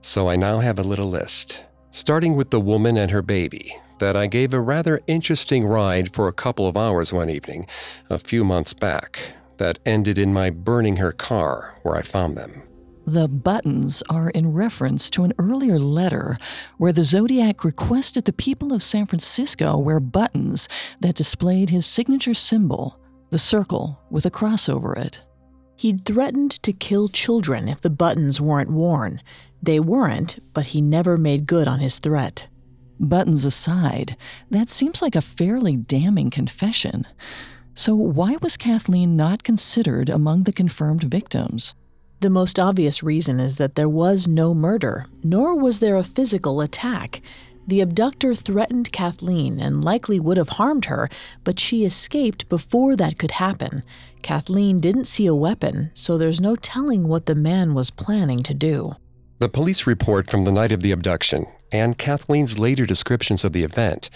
So 0.00 0.28
I 0.28 0.34
now 0.34 0.58
have 0.58 0.80
a 0.80 0.82
little 0.82 1.08
list, 1.08 1.62
starting 1.92 2.34
with 2.34 2.50
the 2.50 2.60
woman 2.60 2.96
and 2.96 3.12
her 3.12 3.22
baby, 3.22 3.72
that 4.02 4.16
I 4.16 4.26
gave 4.26 4.52
a 4.52 4.60
rather 4.60 5.00
interesting 5.06 5.64
ride 5.64 6.12
for 6.12 6.26
a 6.26 6.32
couple 6.32 6.66
of 6.66 6.76
hours 6.76 7.12
one 7.12 7.30
evening, 7.30 7.68
a 8.10 8.18
few 8.18 8.42
months 8.42 8.74
back, 8.74 9.36
that 9.58 9.78
ended 9.86 10.18
in 10.18 10.34
my 10.34 10.50
burning 10.50 10.96
her 10.96 11.12
car 11.12 11.78
where 11.84 11.94
I 11.94 12.02
found 12.02 12.36
them. 12.36 12.64
The 13.06 13.28
buttons 13.28 14.02
are 14.10 14.30
in 14.30 14.54
reference 14.54 15.08
to 15.10 15.22
an 15.22 15.32
earlier 15.38 15.78
letter 15.78 16.36
where 16.78 16.92
the 16.92 17.04
Zodiac 17.04 17.62
requested 17.62 18.24
the 18.24 18.32
people 18.32 18.72
of 18.72 18.82
San 18.82 19.06
Francisco 19.06 19.78
wear 19.78 20.00
buttons 20.00 20.68
that 20.98 21.14
displayed 21.14 21.70
his 21.70 21.86
signature 21.86 22.34
symbol, 22.34 22.98
the 23.30 23.38
circle 23.38 24.00
with 24.10 24.26
a 24.26 24.30
cross 24.30 24.68
over 24.68 24.96
it. 24.96 25.20
He'd 25.76 26.04
threatened 26.04 26.60
to 26.64 26.72
kill 26.72 27.06
children 27.06 27.68
if 27.68 27.80
the 27.80 27.88
buttons 27.88 28.40
weren't 28.40 28.72
worn. 28.72 29.20
They 29.62 29.78
weren't, 29.78 30.40
but 30.54 30.66
he 30.66 30.80
never 30.80 31.16
made 31.16 31.46
good 31.46 31.68
on 31.68 31.78
his 31.78 32.00
threat. 32.00 32.48
Buttons 33.02 33.44
aside, 33.44 34.16
that 34.48 34.70
seems 34.70 35.02
like 35.02 35.16
a 35.16 35.20
fairly 35.20 35.76
damning 35.76 36.30
confession. 36.30 37.04
So, 37.74 37.96
why 37.96 38.36
was 38.40 38.56
Kathleen 38.56 39.16
not 39.16 39.42
considered 39.42 40.08
among 40.08 40.44
the 40.44 40.52
confirmed 40.52 41.02
victims? 41.02 41.74
The 42.20 42.30
most 42.30 42.60
obvious 42.60 43.02
reason 43.02 43.40
is 43.40 43.56
that 43.56 43.74
there 43.74 43.88
was 43.88 44.28
no 44.28 44.54
murder, 44.54 45.06
nor 45.24 45.58
was 45.58 45.80
there 45.80 45.96
a 45.96 46.04
physical 46.04 46.60
attack. 46.60 47.20
The 47.66 47.80
abductor 47.80 48.36
threatened 48.36 48.92
Kathleen 48.92 49.58
and 49.58 49.84
likely 49.84 50.20
would 50.20 50.36
have 50.36 50.50
harmed 50.50 50.84
her, 50.84 51.08
but 51.42 51.58
she 51.58 51.84
escaped 51.84 52.48
before 52.48 52.94
that 52.94 53.18
could 53.18 53.32
happen. 53.32 53.82
Kathleen 54.22 54.78
didn't 54.78 55.08
see 55.08 55.26
a 55.26 55.34
weapon, 55.34 55.90
so 55.92 56.16
there's 56.16 56.40
no 56.40 56.54
telling 56.54 57.08
what 57.08 57.26
the 57.26 57.34
man 57.34 57.74
was 57.74 57.90
planning 57.90 58.38
to 58.44 58.54
do. 58.54 58.94
The 59.40 59.48
police 59.48 59.88
report 59.88 60.30
from 60.30 60.44
the 60.44 60.52
night 60.52 60.70
of 60.70 60.82
the 60.82 60.92
abduction 60.92 61.46
and 61.72 61.98
Kathleen's 61.98 62.58
later 62.58 62.84
descriptions 62.84 63.44
of 63.44 63.52
the 63.52 63.64
event 63.64 64.10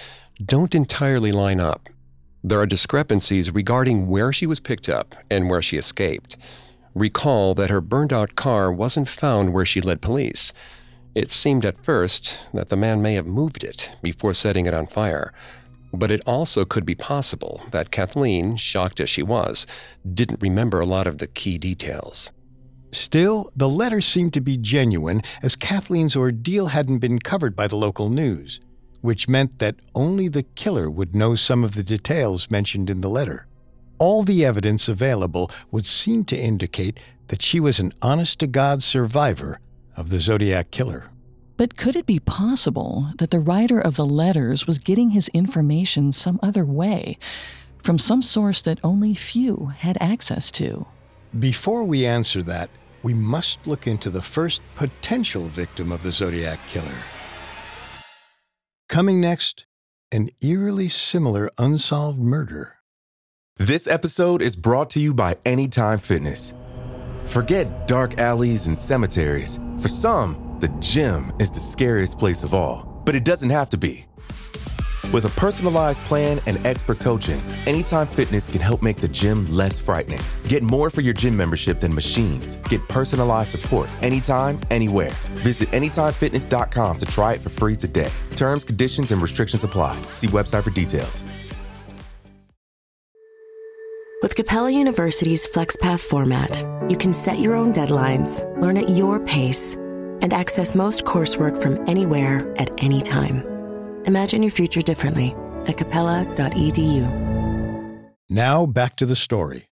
don't 0.44 0.75
entirely 0.75 1.32
line 1.32 1.58
up. 1.58 1.88
There 2.44 2.60
are 2.60 2.66
discrepancies 2.66 3.50
regarding 3.50 4.06
where 4.06 4.32
she 4.32 4.46
was 4.46 4.60
picked 4.60 4.88
up 4.88 5.14
and 5.30 5.48
where 5.48 5.62
she 5.62 5.78
escaped. 5.78 6.36
Recall 6.94 7.54
that 7.54 7.70
her 7.70 7.80
burned 7.80 8.12
out 8.12 8.36
car 8.36 8.70
wasn't 8.70 9.08
found 9.08 9.52
where 9.52 9.64
she 9.64 9.80
led 9.80 10.00
police. 10.00 10.52
It 11.14 11.30
seemed 11.30 11.64
at 11.64 11.82
first 11.82 12.38
that 12.52 12.68
the 12.68 12.76
man 12.76 13.00
may 13.00 13.14
have 13.14 13.26
moved 13.26 13.64
it 13.64 13.90
before 14.02 14.34
setting 14.34 14.66
it 14.66 14.75
on 14.75 14.86
fire. 14.86 15.32
But 15.92 16.10
it 16.10 16.22
also 16.26 16.66
could 16.66 16.84
be 16.84 16.94
possible 16.94 17.62
that 17.70 17.90
Kathleen, 17.90 18.56
shocked 18.56 19.00
as 19.00 19.08
she 19.08 19.22
was, 19.22 19.66
didn't 20.06 20.42
remember 20.42 20.78
a 20.78 20.86
lot 20.86 21.06
of 21.06 21.18
the 21.18 21.26
key 21.26 21.56
details. 21.56 22.32
Still, 22.93 23.50
the 23.57 23.69
letter 23.69 24.00
seemed 24.00 24.33
to 24.35 24.40
be 24.40 24.57
genuine 24.57 25.23
as 25.43 25.57
Kathleen's 25.57 26.16
ordeal 26.16 26.69
hadn't 26.69 26.99
been 26.99 27.19
covered 27.19 27.55
by 27.55 27.66
the 27.66 27.76
local 27.76 28.09
news, 28.09 28.61
which 29.00 29.28
meant 29.28 29.59
that 29.59 29.76
only 29.95 30.28
the 30.28 30.43
killer 30.43 30.90
would 30.90 31.14
know 31.14 31.35
some 31.35 31.62
of 31.62 31.75
the 31.75 31.83
details 31.83 32.50
mentioned 32.50 32.88
in 32.88 33.00
the 33.00 33.11
letter. 33.11 33.47
All 33.99 34.23
the 34.23 34.45
evidence 34.45 34.88
available 34.88 35.50
would 35.71 35.87
seem 35.87 36.25
to 36.26 36.37
indicate 36.38 36.99
that 37.28 37.43
she 37.43 37.61
was 37.61 37.78
an 37.78 37.93
honest 38.02 38.38
to 38.40 38.47
God 38.47 38.83
survivor 38.83 39.61
of 39.97 40.11
the 40.11 40.21
Zodiac 40.21 40.71
Killer. 40.71 41.11
But 41.57 41.76
could 41.76 41.97
it 41.97 42.05
be 42.05 42.21
possible 42.21 43.12
that 43.16 43.31
the 43.31 43.40
writer 43.40 43.81
of 43.81 43.97
the 43.97 44.05
letters 44.05 44.66
was 44.66 44.78
getting 44.78 45.11
his 45.11 45.28
information 45.28 46.12
some 46.12 46.38
other 46.43 46.64
way, 46.66 47.19
from 47.83 47.99
some 47.99 48.21
source 48.21 48.61
that 48.62 48.78
only 48.85 49.14
few 49.14 49.73
had 49.78 49.97
access 50.00 50.50
to? 50.52 50.87
Before 51.40 51.85
we 51.85 52.07
answer 52.07 52.43
that, 52.45 52.71
we 53.02 53.12
must 53.12 53.59
look 53.66 53.87
into 53.87 54.09
the 54.09 54.23
first 54.23 54.62
potential 54.75 55.49
victim 55.49 55.93
of 55.93 56.02
the 56.02 56.12
Zodiac 56.12 56.59
Killer. 56.66 56.97
Coming 58.88 59.21
next, 59.21 59.66
an 60.11 60.31
eerily 60.40 60.88
similar 60.88 61.50
unsolved 61.59 62.19
murder. 62.19 62.76
This 63.59 63.87
episode 63.87 64.40
is 64.40 64.57
brought 64.57 64.88
to 64.90 65.00
you 65.00 65.12
by 65.12 65.37
Anytime 65.45 65.99
Fitness. 65.99 66.55
Forget 67.25 67.87
dark 67.87 68.19
alleys 68.19 68.66
and 68.66 68.78
cemeteries. 68.78 69.59
For 69.83 69.88
some, 69.88 70.57
the 70.61 70.69
gym 70.81 71.33
is 71.38 71.50
the 71.50 71.61
scariest 71.61 72.19
place 72.19 72.45
of 72.45 72.55
all, 72.55 73.02
but 73.05 73.14
it 73.14 73.25
doesn't 73.25 73.50
have 73.50 73.69
to 73.71 73.76
be. 73.76 74.07
With 75.12 75.25
a 75.25 75.40
personalized 75.40 76.00
plan 76.02 76.40
and 76.46 76.64
expert 76.66 76.98
coaching, 76.98 77.40
Anytime 77.66 78.06
Fitness 78.06 78.48
can 78.48 78.60
help 78.60 78.82
make 78.82 78.96
the 78.96 79.08
gym 79.08 79.50
less 79.52 79.78
frightening. 79.78 80.20
Get 80.48 80.62
more 80.62 80.90
for 80.90 81.00
your 81.00 81.14
gym 81.14 81.36
membership 81.36 81.80
than 81.80 81.94
machines. 81.94 82.56
Get 82.68 82.86
personalized 82.88 83.50
support 83.50 83.88
anytime, 84.02 84.60
anywhere. 84.70 85.10
Visit 85.42 85.68
AnytimeFitness.com 85.70 86.98
to 86.98 87.06
try 87.06 87.34
it 87.34 87.40
for 87.40 87.50
free 87.50 87.76
today. 87.76 88.10
Terms, 88.36 88.64
conditions, 88.64 89.10
and 89.10 89.20
restrictions 89.20 89.64
apply. 89.64 90.00
See 90.12 90.28
website 90.28 90.64
for 90.64 90.70
details. 90.70 91.25
With 94.22 94.34
Capella 94.34 94.70
University's 94.70 95.46
FlexPath 95.46 96.00
format, 96.00 96.64
you 96.90 96.96
can 96.96 97.12
set 97.12 97.38
your 97.38 97.54
own 97.54 97.72
deadlines, 97.72 98.42
learn 98.60 98.76
at 98.76 98.88
your 98.88 99.20
pace, 99.20 99.75
and 99.75 100.32
access 100.32 100.75
most 100.75 101.04
coursework 101.04 101.60
from 101.60 101.88
anywhere 101.88 102.52
at 102.56 102.70
any 102.82 103.02
time. 103.02 103.55
Imagine 104.06 104.42
your 104.42 104.52
future 104.52 104.82
differently 104.82 105.34
at 105.66 105.76
capella.edu. 105.76 107.26
Now 108.28 108.66
back 108.66 108.96
to 108.96 109.06
the 109.06 109.16
story. 109.16 109.68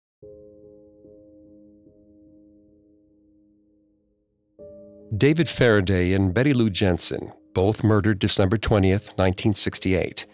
David 5.18 5.50
Faraday 5.50 6.14
and 6.14 6.34
Betty 6.34 6.54
Lou 6.54 6.70
Jensen, 6.70 7.32
both 7.56 7.84
murdered 7.84 8.20
December 8.20 8.58
20th, 8.58 9.18
1968, 9.18 10.28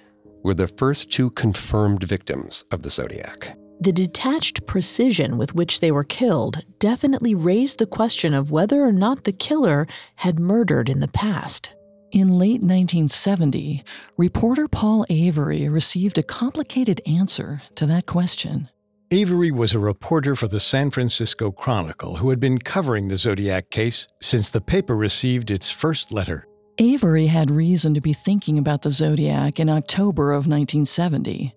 were 0.44 0.54
the 0.54 0.68
first 0.68 1.10
two 1.12 1.30
confirmed 1.32 2.04
victims 2.04 2.66
of 2.72 2.82
the 2.82 2.90
Zodiac. 2.90 3.58
The 3.80 3.94
detached 3.94 4.66
precision 4.66 5.38
with 5.38 5.56
which 5.56 5.80
they 5.80 5.92
were 5.92 6.04
killed 6.04 6.64
definitely 6.80 7.36
raised 7.36 7.80
the 7.80 7.86
question 7.86 8.34
of 8.34 8.52
whether 8.52 8.84
or 8.84 8.92
not 8.92 9.24
the 9.24 9.32
killer 9.32 9.88
had 10.16 10.40
murdered 10.40 10.90
in 10.90 11.00
the 11.00 11.08
past. 11.08 11.74
In 12.12 12.40
late 12.40 12.62
1970, 12.62 13.84
reporter 14.18 14.68
Paul 14.68 15.06
Avery 15.10 15.68
received 15.68 16.18
a 16.18 16.24
complicated 16.24 17.02
answer 17.06 17.62
to 17.76 17.86
that 17.88 18.06
question. 18.06 18.70
Avery 19.12 19.52
was 19.52 19.74
a 19.74 19.80
reporter 19.80 20.36
for 20.36 20.48
the 20.48 20.60
San 20.60 20.92
Francisco 20.92 21.52
Chronicle 21.52 22.18
who 22.18 22.30
had 22.30 22.40
been 22.40 22.60
covering 22.60 23.08
the 23.08 23.18
Zodiac 23.18 23.70
case 23.70 24.08
since 24.22 24.50
the 24.50 24.62
paper 24.62 24.96
received 24.96 25.52
its 25.52 25.70
first 25.70 26.12
letter. 26.12 26.48
Avery 26.78 27.28
had 27.28 27.50
reason 27.50 27.94
to 27.94 28.02
be 28.02 28.12
thinking 28.12 28.58
about 28.58 28.82
the 28.82 28.90
Zodiac 28.90 29.62
in 29.62 29.70
October 29.70 30.32
of 30.32 30.46
1970. 30.46 31.56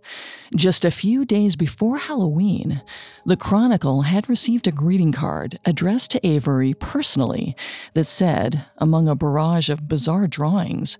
Just 0.54 0.84
a 0.84 0.92
few 0.92 1.24
days 1.24 1.56
before 1.56 1.98
Halloween, 1.98 2.82
the 3.26 3.36
Chronicle 3.36 4.02
had 4.02 4.28
received 4.28 4.68
a 4.68 4.72
greeting 4.72 5.10
card 5.10 5.58
addressed 5.64 6.12
to 6.12 6.24
Avery 6.26 6.72
personally 6.72 7.56
that 7.94 8.04
said, 8.04 8.66
among 8.76 9.08
a 9.08 9.16
barrage 9.16 9.68
of 9.68 9.88
bizarre 9.88 10.28
drawings, 10.28 10.98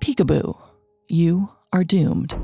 Peekaboo, 0.00 0.58
you 1.08 1.50
are 1.72 1.84
doomed. 1.84 2.34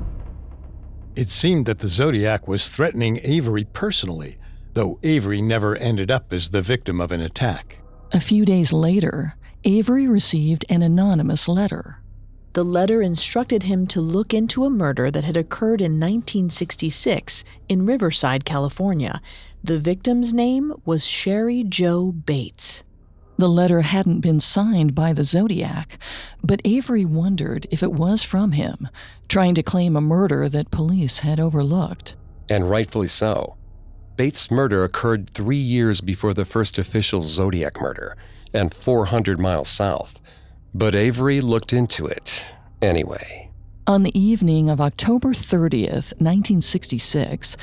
It 1.17 1.29
seemed 1.29 1.65
that 1.65 1.79
the 1.79 1.89
Zodiac 1.89 2.47
was 2.47 2.69
threatening 2.69 3.19
Avery 3.23 3.65
personally, 3.65 4.37
though 4.75 4.97
Avery 5.03 5.41
never 5.41 5.75
ended 5.75 6.09
up 6.09 6.31
as 6.31 6.51
the 6.51 6.61
victim 6.61 7.01
of 7.01 7.11
an 7.11 7.19
attack. 7.19 7.79
A 8.13 8.21
few 8.21 8.45
days 8.45 8.71
later, 8.71 9.35
Avery 9.63 10.07
received 10.07 10.65
an 10.69 10.81
anonymous 10.81 11.47
letter. 11.47 11.99
The 12.53 12.65
letter 12.65 13.01
instructed 13.01 13.63
him 13.63 13.85
to 13.87 14.01
look 14.01 14.33
into 14.33 14.65
a 14.65 14.69
murder 14.69 15.11
that 15.11 15.23
had 15.23 15.37
occurred 15.37 15.81
in 15.81 15.99
1966 15.99 17.43
in 17.69 17.85
Riverside, 17.85 18.43
California. 18.43 19.21
The 19.63 19.79
victim's 19.79 20.33
name 20.33 20.73
was 20.83 21.07
Cheri 21.07 21.63
Jo 21.63 22.11
Bates. 22.11 22.83
The 23.37 23.47
letter 23.47 23.81
hadn't 23.81 24.21
been 24.21 24.39
signed 24.39 24.95
by 24.95 25.13
the 25.13 25.23
Zodiac, 25.23 25.97
but 26.43 26.61
Avery 26.65 27.05
wondered 27.05 27.67
if 27.71 27.83
it 27.83 27.93
was 27.93 28.23
from 28.23 28.53
him, 28.53 28.89
trying 29.29 29.55
to 29.55 29.63
claim 29.63 29.95
a 29.95 30.01
murder 30.01 30.49
that 30.49 30.71
police 30.71 31.19
had 31.19 31.39
overlooked. 31.39 32.15
And 32.49 32.69
rightfully 32.69 33.07
so. 33.07 33.57
Bates' 34.15 34.51
murder 34.51 34.83
occurred 34.83 35.29
three 35.29 35.55
years 35.55 36.01
before 36.01 36.33
the 36.33 36.45
first 36.45 36.77
official 36.77 37.21
Zodiac 37.21 37.79
murder, 37.79 38.17
and 38.53 38.73
400 38.73 39.39
miles 39.39 39.69
south. 39.69 40.19
But 40.73 40.95
Avery 40.95 41.41
looked 41.41 41.73
into 41.73 42.05
it 42.05 42.43
anyway. 42.81 43.49
On 43.87 44.03
the 44.03 44.17
evening 44.17 44.69
of 44.69 44.79
October 44.79 45.29
30th, 45.29 46.13
1966, 46.19 47.57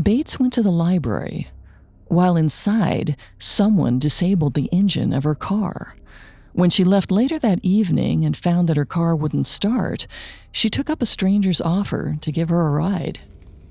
Bates 0.00 0.38
went 0.38 0.52
to 0.54 0.62
the 0.62 0.70
library. 0.70 1.48
While 2.06 2.36
inside, 2.36 3.16
someone 3.38 3.98
disabled 3.98 4.54
the 4.54 4.68
engine 4.72 5.12
of 5.12 5.24
her 5.24 5.34
car. 5.34 5.96
When 6.52 6.70
she 6.70 6.84
left 6.84 7.10
later 7.10 7.38
that 7.40 7.58
evening 7.64 8.24
and 8.24 8.36
found 8.36 8.68
that 8.68 8.76
her 8.76 8.84
car 8.84 9.16
wouldn't 9.16 9.46
start, 9.46 10.06
she 10.52 10.70
took 10.70 10.88
up 10.88 11.02
a 11.02 11.06
stranger's 11.06 11.60
offer 11.60 12.16
to 12.20 12.32
give 12.32 12.48
her 12.48 12.66
a 12.66 12.70
ride. 12.70 13.18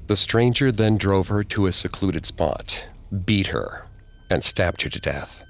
The 0.07 0.17
stranger 0.17 0.71
then 0.71 0.97
drove 0.97 1.29
her 1.29 1.45
to 1.45 1.65
a 1.65 1.71
secluded 1.71 2.25
spot, 2.25 2.85
beat 3.25 3.47
her, 3.47 3.87
and 4.29 4.43
stabbed 4.43 4.81
her 4.81 4.89
to 4.89 4.99
death. 4.99 5.43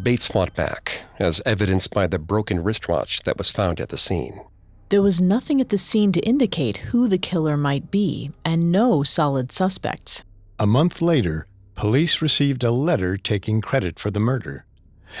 Bates 0.00 0.26
fought 0.26 0.54
back, 0.56 1.02
as 1.18 1.40
evidenced 1.46 1.94
by 1.94 2.06
the 2.06 2.18
broken 2.18 2.62
wristwatch 2.62 3.20
that 3.20 3.38
was 3.38 3.50
found 3.50 3.80
at 3.80 3.90
the 3.90 3.96
scene. 3.96 4.40
There 4.88 5.02
was 5.02 5.20
nothing 5.20 5.60
at 5.60 5.68
the 5.68 5.78
scene 5.78 6.12
to 6.12 6.20
indicate 6.20 6.78
who 6.78 7.08
the 7.08 7.18
killer 7.18 7.56
might 7.56 7.90
be, 7.90 8.32
and 8.44 8.70
no 8.70 9.02
solid 9.02 9.52
suspects. 9.52 10.24
A 10.58 10.66
month 10.66 11.00
later, 11.00 11.46
police 11.74 12.20
received 12.20 12.64
a 12.64 12.70
letter 12.70 13.16
taking 13.16 13.60
credit 13.60 13.98
for 13.98 14.10
the 14.10 14.20
murder. 14.20 14.66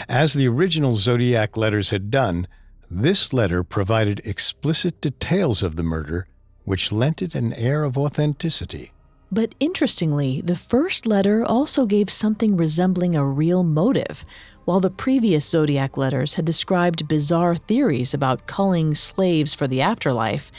As 0.08 0.34
the 0.34 0.48
original 0.48 0.94
Zodiac 0.94 1.56
letters 1.56 1.90
had 1.90 2.10
done, 2.10 2.46
this 2.90 3.32
letter 3.32 3.62
provided 3.62 4.20
explicit 4.24 5.00
details 5.00 5.62
of 5.62 5.76
the 5.76 5.82
murder 5.82 6.26
which 6.64 6.92
lent 6.92 7.22
it 7.22 7.34
an 7.34 7.52
air 7.54 7.84
of 7.84 7.98
authenticity. 7.98 8.92
But 9.30 9.54
interestingly, 9.58 10.40
the 10.40 10.56
first 10.56 11.06
letter 11.06 11.44
also 11.44 11.86
gave 11.86 12.08
something 12.10 12.56
resembling 12.56 13.16
a 13.16 13.26
real 13.26 13.62
motive, 13.62 14.24
while 14.64 14.80
the 14.80 14.90
previous 14.90 15.44
Zodiac 15.48 15.96
letters 15.96 16.34
had 16.34 16.44
described 16.44 17.08
bizarre 17.08 17.54
theories 17.54 18.14
about 18.14 18.46
culling 18.46 18.94
slaves 18.94 19.54
for 19.54 19.66
the 19.66 19.80
afterlife. 19.80 20.50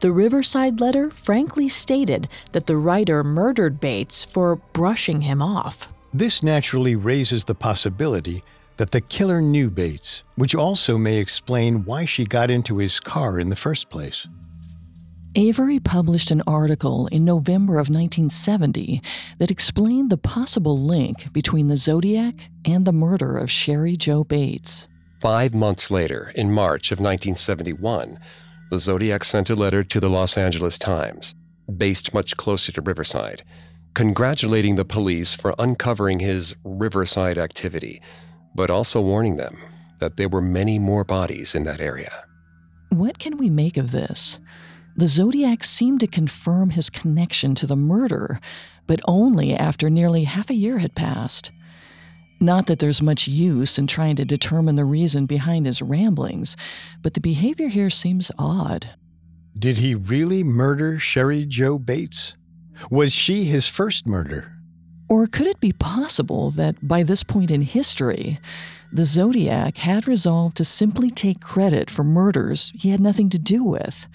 The 0.00 0.12
Riverside 0.12 0.80
letter 0.80 1.10
frankly 1.10 1.68
stated 1.68 2.28
that 2.52 2.66
the 2.66 2.76
writer 2.76 3.22
murdered 3.22 3.80
Bates 3.80 4.24
for 4.24 4.56
brushing 4.56 5.20
him 5.20 5.40
off. 5.40 5.88
This 6.12 6.42
naturally 6.42 6.96
raises 6.96 7.44
the 7.44 7.54
possibility 7.54 8.42
that 8.78 8.90
the 8.90 9.00
killer 9.00 9.40
knew 9.40 9.70
Bates, 9.70 10.24
which 10.34 10.54
also 10.54 10.98
may 10.98 11.18
explain 11.18 11.84
why 11.84 12.04
she 12.04 12.24
got 12.24 12.50
into 12.50 12.78
his 12.78 12.98
car 12.98 13.38
in 13.38 13.48
the 13.48 13.56
first 13.56 13.90
place. 13.90 14.26
Avery 15.34 15.80
published 15.80 16.30
an 16.30 16.42
article 16.46 17.06
in 17.06 17.24
November 17.24 17.74
of 17.74 17.88
1970 17.88 19.00
that 19.38 19.50
explained 19.50 20.10
the 20.10 20.18
possible 20.18 20.76
link 20.76 21.32
between 21.32 21.68
the 21.68 21.76
Zodiac 21.76 22.34
and 22.66 22.84
the 22.84 22.92
murder 22.92 23.38
of 23.38 23.48
Cheri 23.48 23.96
Jo 23.96 24.24
Bates. 24.24 24.88
Five 25.20 25.54
months 25.54 25.90
later, 25.90 26.32
in 26.34 26.52
March 26.52 26.92
of 26.92 26.98
1971, 26.98 28.18
the 28.70 28.76
Zodiac 28.76 29.24
sent 29.24 29.48
a 29.48 29.54
letter 29.54 29.82
to 29.82 30.00
the 30.00 30.10
Los 30.10 30.36
Angeles 30.36 30.76
Times, 30.76 31.34
based 31.78 32.12
much 32.12 32.36
closer 32.36 32.70
to 32.72 32.82
Riverside, 32.82 33.42
congratulating 33.94 34.76
the 34.76 34.84
police 34.84 35.34
for 35.34 35.54
uncovering 35.58 36.18
his 36.18 36.54
Riverside 36.62 37.38
activity, 37.38 38.02
but 38.54 38.68
also 38.68 39.00
warning 39.00 39.36
them 39.38 39.56
that 39.98 40.18
there 40.18 40.28
were 40.28 40.42
many 40.42 40.78
more 40.78 41.04
bodies 41.04 41.54
in 41.54 41.64
that 41.64 41.80
area. 41.80 42.24
What 42.90 43.18
can 43.18 43.38
we 43.38 43.48
make 43.48 43.78
of 43.78 43.92
this? 43.92 44.38
The 44.94 45.06
Zodiac 45.06 45.64
seemed 45.64 46.00
to 46.00 46.06
confirm 46.06 46.70
his 46.70 46.90
connection 46.90 47.54
to 47.56 47.66
the 47.66 47.76
murder, 47.76 48.40
but 48.86 49.00
only 49.06 49.54
after 49.54 49.88
nearly 49.88 50.24
half 50.24 50.50
a 50.50 50.54
year 50.54 50.78
had 50.78 50.94
passed. 50.94 51.50
Not 52.40 52.66
that 52.66 52.78
there's 52.78 53.00
much 53.00 53.28
use 53.28 53.78
in 53.78 53.86
trying 53.86 54.16
to 54.16 54.24
determine 54.24 54.74
the 54.74 54.84
reason 54.84 55.26
behind 55.26 55.64
his 55.64 55.80
ramblings, 55.80 56.56
but 57.00 57.14
the 57.14 57.20
behavior 57.20 57.68
here 57.68 57.88
seems 57.88 58.30
odd. 58.38 58.90
Did 59.58 59.78
he 59.78 59.94
really 59.94 60.42
murder 60.42 60.98
Cheri 60.98 61.46
Jo 61.46 61.78
Bates? 61.78 62.34
Was 62.90 63.12
she 63.12 63.44
his 63.44 63.68
first 63.68 64.06
murder? 64.06 64.52
Or 65.08 65.26
could 65.26 65.46
it 65.46 65.60
be 65.60 65.72
possible 65.72 66.50
that 66.52 66.86
by 66.86 67.02
this 67.02 67.22
point 67.22 67.50
in 67.50 67.62
history, 67.62 68.40
the 68.92 69.04
Zodiac 69.04 69.78
had 69.78 70.08
resolved 70.08 70.56
to 70.56 70.64
simply 70.64 71.10
take 71.10 71.40
credit 71.40 71.90
for 71.90 72.02
murders 72.02 72.72
he 72.74 72.90
had 72.90 73.00
nothing 73.00 73.30
to 73.30 73.38
do 73.38 73.62
with? 73.62 74.08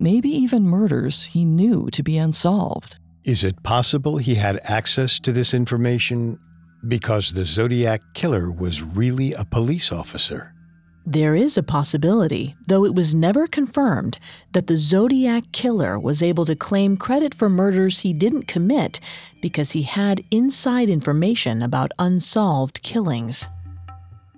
Maybe 0.00 0.28
even 0.28 0.64
murders 0.64 1.24
he 1.24 1.44
knew 1.44 1.90
to 1.90 2.02
be 2.02 2.18
unsolved. 2.18 2.96
Is 3.24 3.44
it 3.44 3.62
possible 3.62 4.16
he 4.16 4.34
had 4.34 4.58
access 4.64 5.20
to 5.20 5.30
this 5.30 5.52
information 5.54 6.38
because 6.88 7.32
the 7.32 7.44
Zodiac 7.44 8.00
killer 8.14 8.50
was 8.50 8.82
really 8.82 9.34
a 9.34 9.44
police 9.44 9.92
officer? 9.92 10.54
There 11.06 11.34
is 11.34 11.58
a 11.58 11.62
possibility, 11.62 12.56
though 12.68 12.84
it 12.84 12.94
was 12.94 13.14
never 13.14 13.46
confirmed, 13.46 14.18
that 14.52 14.66
the 14.66 14.76
Zodiac 14.76 15.50
killer 15.52 15.98
was 15.98 16.22
able 16.22 16.44
to 16.44 16.54
claim 16.54 16.96
credit 16.96 17.34
for 17.34 17.48
murders 17.48 18.00
he 18.00 18.12
didn't 18.12 18.48
commit 18.48 19.00
because 19.42 19.72
he 19.72 19.82
had 19.82 20.22
inside 20.30 20.88
information 20.88 21.62
about 21.62 21.92
unsolved 21.98 22.82
killings. 22.82 23.48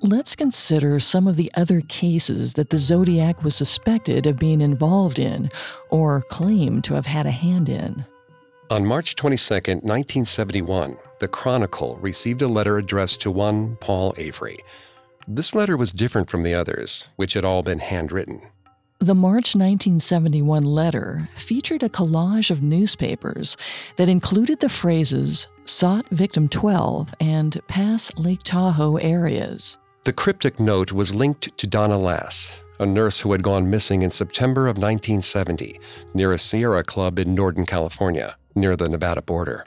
Let's 0.05 0.35
consider 0.35 0.99
some 0.99 1.29
of 1.29 1.37
the 1.37 1.49
other 1.55 1.81
cases 1.83 2.55
that 2.55 2.71
the 2.71 2.77
Zodiac 2.77 3.45
was 3.45 3.55
suspected 3.55 4.27
of 4.27 4.37
being 4.37 4.61
involved 4.61 5.21
in 5.21 5.49
or 5.91 6.23
claimed 6.23 6.83
to 6.85 6.95
have 6.95 7.07
had 7.07 7.25
a 7.25 7.31
hand 7.31 7.69
in. 7.69 8.05
On 8.69 8.85
March 8.85 9.15
22, 9.15 9.55
1971, 9.55 10.97
the 11.21 11.29
Chronicle 11.29 11.99
received 11.99 12.43
a 12.43 12.49
letter 12.49 12.79
addressed 12.79 13.21
to 13.21 13.31
one 13.31 13.77
Paul 13.77 14.13
Avery. 14.17 14.59
This 15.29 15.55
letter 15.55 15.77
was 15.77 15.93
different 15.93 16.29
from 16.29 16.43
the 16.43 16.53
others, 16.53 17.09
which 17.15 17.35
had 17.35 17.45
all 17.45 17.63
been 17.63 17.79
handwritten. 17.79 18.43
The 18.99 19.15
March 19.15 19.55
1971 19.55 20.65
letter 20.65 21.29
featured 21.37 21.85
a 21.85 21.89
collage 21.89 22.51
of 22.51 22.61
newspapers 22.61 23.57
that 23.99 24.09
included 24.09 24.59
the 24.59 24.69
phrases 24.69 25.47
sought 25.65 26.09
victim 26.11 26.49
12 26.49 27.15
and 27.21 27.61
pass 27.69 28.11
Lake 28.17 28.43
Tahoe 28.43 28.97
areas. 28.97 29.79
The 30.05 30.13
cryptic 30.13 30.59
note 30.59 30.91
was 30.91 31.15
linked 31.15 31.57
to 31.57 31.67
Donna 31.69 31.97
Lass, 31.97 32.59
a 32.81 32.87
nurse 32.87 33.21
who 33.21 33.31
had 33.31 33.45
gone 33.45 33.71
missing 33.71 34.03
in 34.03 34.11
September 34.11 34.63
of 34.63 34.77
1970 34.77 35.79
near 36.13 36.33
a 36.33 36.39
Sierra 36.39 36.83
club 36.83 37.21
in 37.21 37.37
Northern 37.37 37.65
California, 37.65 38.37
near 38.57 38.75
the 38.75 38.89
Nevada 38.89 39.23
border. 39.23 39.65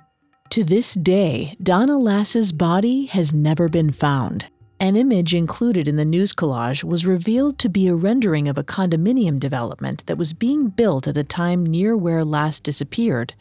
To 0.50 0.66
this 0.66 0.96
day, 0.96 1.56
Donna 1.64 1.98
Lass's 1.98 2.52
body 2.52 3.06
has 3.06 3.34
never 3.34 3.70
been 3.70 3.94
found. 3.94 4.50
An 4.78 4.98
image 4.98 5.34
included 5.34 5.88
in 5.88 5.96
the 5.96 6.04
news 6.04 6.34
collage 6.34 6.84
was 6.84 7.06
revealed 7.06 7.58
to 7.60 7.70
be 7.70 7.88
a 7.88 7.96
rendering 7.96 8.50
of 8.50 8.58
a 8.58 8.64
condominium 8.64 9.40
development 9.40 10.06
that 10.06 10.18
was 10.18 10.34
being 10.34 10.68
built 10.68 11.08
at 11.08 11.16
a 11.16 11.24
time 11.24 11.66
near 11.66 11.96
where 11.96 12.26
Lass 12.26 12.60
disappeared. 12.60 13.34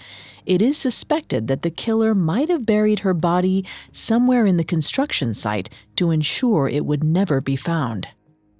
It 0.46 0.62
is 0.62 0.78
suspected 0.78 1.48
that 1.48 1.62
the 1.62 1.72
killer 1.72 2.14
might 2.14 2.48
have 2.48 2.64
buried 2.64 3.00
her 3.00 3.14
body 3.14 3.66
somewhere 3.90 4.46
in 4.46 4.58
the 4.58 4.64
construction 4.64 5.34
site 5.34 5.68
to 5.96 6.12
ensure 6.12 6.68
it 6.68 6.86
would 6.86 7.02
never 7.02 7.40
be 7.40 7.56
found. 7.56 8.08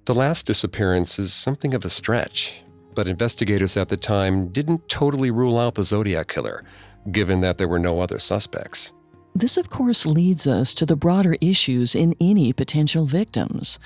The 0.03 0.13
last 0.13 0.45
disappearance 0.45 1.17
is 1.17 1.33
something 1.33 1.73
of 1.73 1.85
a 1.85 1.89
stretch, 1.89 2.61
but 2.93 3.07
investigators 3.07 3.77
at 3.77 3.87
the 3.87 3.97
time 3.97 4.49
didn't 4.49 4.89
totally 4.89 5.31
rule 5.31 5.57
out 5.57 5.75
the 5.75 5.83
Zodiac 5.83 6.27
killer, 6.27 6.65
given 7.09 7.39
that 7.39 7.57
there 7.57 7.69
were 7.69 7.79
no 7.79 8.01
other 8.01 8.19
suspects. 8.19 8.91
This, 9.37 9.57
of 9.57 9.69
course, 9.69 10.05
leads 10.05 10.47
us 10.47 10.73
to 10.75 10.85
the 10.85 10.95
broader 10.95 11.35
issues 11.41 11.93
in 11.93 12.15
any 12.21 12.53
potential 12.53 13.05
victims. 13.05 13.77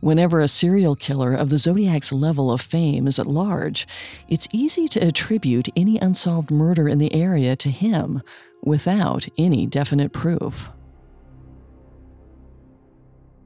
Whenever 0.00 0.40
a 0.40 0.48
serial 0.48 0.94
killer 0.94 1.34
of 1.34 1.50
the 1.50 1.58
Zodiac's 1.58 2.10
level 2.10 2.50
of 2.50 2.62
fame 2.62 3.06
is 3.06 3.18
at 3.18 3.26
large, 3.26 3.86
it's 4.28 4.48
easy 4.50 4.88
to 4.88 5.06
attribute 5.06 5.68
any 5.76 5.98
unsolved 5.98 6.50
murder 6.50 6.88
in 6.88 6.96
the 6.96 7.12
area 7.12 7.54
to 7.56 7.70
him 7.70 8.22
without 8.62 9.28
any 9.36 9.66
definite 9.66 10.14
proof. 10.14 10.70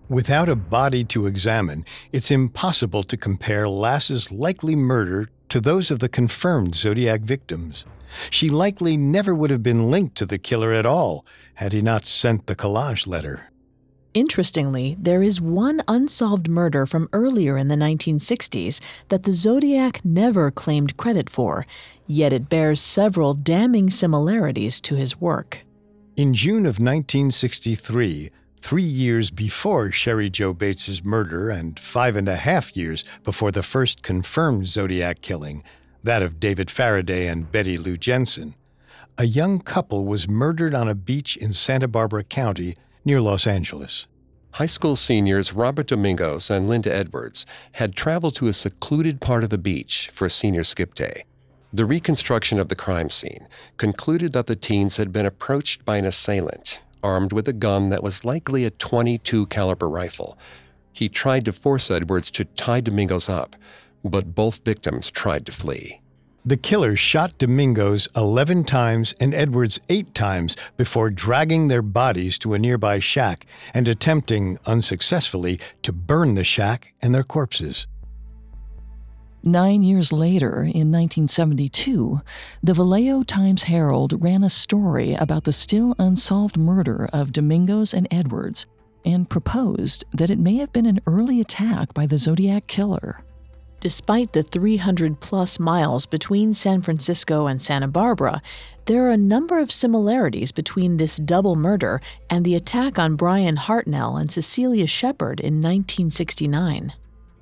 Without 0.08 0.48
a 0.48 0.54
body 0.54 1.02
to 1.06 1.26
examine, 1.26 1.84
it's 2.12 2.30
impossible 2.30 3.02
to 3.02 3.16
compare 3.16 3.68
Lass's 3.68 4.30
likely 4.30 4.76
murder 4.76 5.28
to 5.48 5.60
those 5.60 5.90
of 5.90 5.98
the 5.98 6.08
confirmed 6.08 6.76
Zodiac 6.76 7.22
victims. 7.22 7.84
She 8.30 8.50
likely 8.50 8.96
never 8.96 9.34
would 9.34 9.50
have 9.50 9.62
been 9.62 9.90
linked 9.90 10.16
to 10.16 10.26
the 10.26 10.38
killer 10.38 10.72
at 10.72 10.86
all 10.86 11.24
had 11.54 11.72
he 11.72 11.82
not 11.82 12.06
sent 12.06 12.46
the 12.46 12.56
collage 12.56 13.06
letter. 13.06 13.52
Interestingly, 14.14 14.94
there 15.00 15.22
is 15.22 15.40
one 15.40 15.82
unsolved 15.88 16.46
murder 16.46 16.84
from 16.84 17.08
earlier 17.14 17.56
in 17.56 17.68
the 17.68 17.76
1960s 17.76 18.78
that 19.08 19.22
the 19.22 19.32
Zodiac 19.32 20.04
never 20.04 20.50
claimed 20.50 20.98
credit 20.98 21.30
for, 21.30 21.66
yet 22.06 22.32
it 22.32 22.50
bears 22.50 22.80
several 22.80 23.32
damning 23.32 23.88
similarities 23.88 24.82
to 24.82 24.96
his 24.96 25.18
work. 25.18 25.64
In 26.14 26.34
June 26.34 26.66
of 26.66 26.78
1963, 26.78 28.30
three 28.60 28.82
years 28.82 29.30
before 29.30 29.88
Cheri 29.88 30.28
Jo 30.28 30.52
Bates's 30.52 31.02
murder 31.02 31.48
and 31.48 31.80
five 31.80 32.14
and 32.14 32.28
a 32.28 32.36
half 32.36 32.76
years 32.76 33.04
before 33.24 33.50
the 33.50 33.62
first 33.62 34.02
confirmed 34.02 34.68
Zodiac 34.68 35.22
killing, 35.22 35.64
that 36.02 36.22
of 36.22 36.40
David 36.40 36.70
Faraday 36.70 37.26
and 37.26 37.50
Betty 37.50 37.78
Lou 37.78 37.96
Jensen, 37.96 38.54
a 39.18 39.24
young 39.24 39.60
couple 39.60 40.04
was 40.04 40.28
murdered 40.28 40.74
on 40.74 40.88
a 40.88 40.94
beach 40.94 41.36
in 41.36 41.52
Santa 41.52 41.88
Barbara 41.88 42.24
County 42.24 42.76
near 43.04 43.20
Los 43.20 43.46
Angeles. 43.46 44.06
High 44.52 44.66
school 44.66 44.96
seniors 44.96 45.52
Robert 45.52 45.86
Domingos 45.88 46.50
and 46.50 46.68
Linda 46.68 46.94
Edwards 46.94 47.46
had 47.72 47.96
traveled 47.96 48.34
to 48.36 48.48
a 48.48 48.52
secluded 48.52 49.20
part 49.20 49.44
of 49.44 49.50
the 49.50 49.58
beach 49.58 50.10
for 50.12 50.26
a 50.26 50.30
senior 50.30 50.64
skip 50.64 50.94
day. 50.94 51.24
The 51.72 51.86
reconstruction 51.86 52.58
of 52.58 52.68
the 52.68 52.76
crime 52.76 53.08
scene 53.08 53.48
concluded 53.78 54.32
that 54.34 54.46
the 54.46 54.56
teens 54.56 54.98
had 54.98 55.10
been 55.10 55.24
approached 55.24 55.84
by 55.84 55.96
an 55.96 56.04
assailant 56.04 56.82
armed 57.02 57.32
with 57.32 57.48
a 57.48 57.52
gun 57.52 57.90
that 57.90 58.02
was 58.02 58.24
likely 58.24 58.64
a 58.64 58.70
22 58.70 59.46
caliber 59.46 59.88
rifle. 59.88 60.38
He 60.92 61.08
tried 61.08 61.44
to 61.46 61.52
force 61.52 61.90
Edwards 61.90 62.30
to 62.32 62.44
tie 62.44 62.80
Domingos 62.80 63.28
up, 63.28 63.56
but 64.04 64.34
both 64.34 64.64
victims 64.64 65.10
tried 65.10 65.46
to 65.46 65.52
flee. 65.52 66.00
The 66.44 66.56
killer 66.56 66.96
shot 66.96 67.38
Domingos 67.38 68.08
11 68.16 68.64
times 68.64 69.14
and 69.20 69.32
Edwards 69.32 69.78
8 69.88 70.12
times 70.12 70.56
before 70.76 71.08
dragging 71.08 71.68
their 71.68 71.82
bodies 71.82 72.36
to 72.40 72.54
a 72.54 72.58
nearby 72.58 72.98
shack 72.98 73.46
and 73.72 73.86
attempting, 73.86 74.58
unsuccessfully, 74.66 75.60
to 75.82 75.92
burn 75.92 76.34
the 76.34 76.42
shack 76.42 76.94
and 77.00 77.14
their 77.14 77.22
corpses. 77.22 77.86
Nine 79.44 79.84
years 79.84 80.12
later, 80.12 80.62
in 80.62 80.90
1972, 80.90 82.20
the 82.60 82.74
Vallejo 82.74 83.22
Times 83.22 83.64
Herald 83.64 84.20
ran 84.22 84.42
a 84.42 84.50
story 84.50 85.14
about 85.14 85.44
the 85.44 85.52
still 85.52 85.94
unsolved 85.98 86.56
murder 86.56 87.08
of 87.12 87.32
Domingos 87.32 87.94
and 87.94 88.08
Edwards 88.10 88.66
and 89.04 89.30
proposed 89.30 90.04
that 90.12 90.30
it 90.30 90.38
may 90.38 90.56
have 90.56 90.72
been 90.72 90.86
an 90.86 91.00
early 91.06 91.40
attack 91.40 91.94
by 91.94 92.06
the 92.06 92.18
Zodiac 92.18 92.66
Killer. 92.66 93.24
Despite 93.82 94.32
the 94.32 94.44
300 94.44 95.18
plus 95.18 95.58
miles 95.58 96.06
between 96.06 96.52
San 96.52 96.82
Francisco 96.82 97.48
and 97.48 97.60
Santa 97.60 97.88
Barbara, 97.88 98.40
there 98.84 99.04
are 99.06 99.10
a 99.10 99.16
number 99.16 99.58
of 99.58 99.72
similarities 99.72 100.52
between 100.52 100.98
this 100.98 101.16
double 101.16 101.56
murder 101.56 102.00
and 102.30 102.44
the 102.44 102.54
attack 102.54 102.96
on 103.00 103.16
Bryan 103.16 103.56
Hartnell 103.56 104.20
and 104.20 104.30
Cecelia 104.30 104.86
Shepard 104.86 105.40
in 105.40 105.54
1969. 105.54 106.92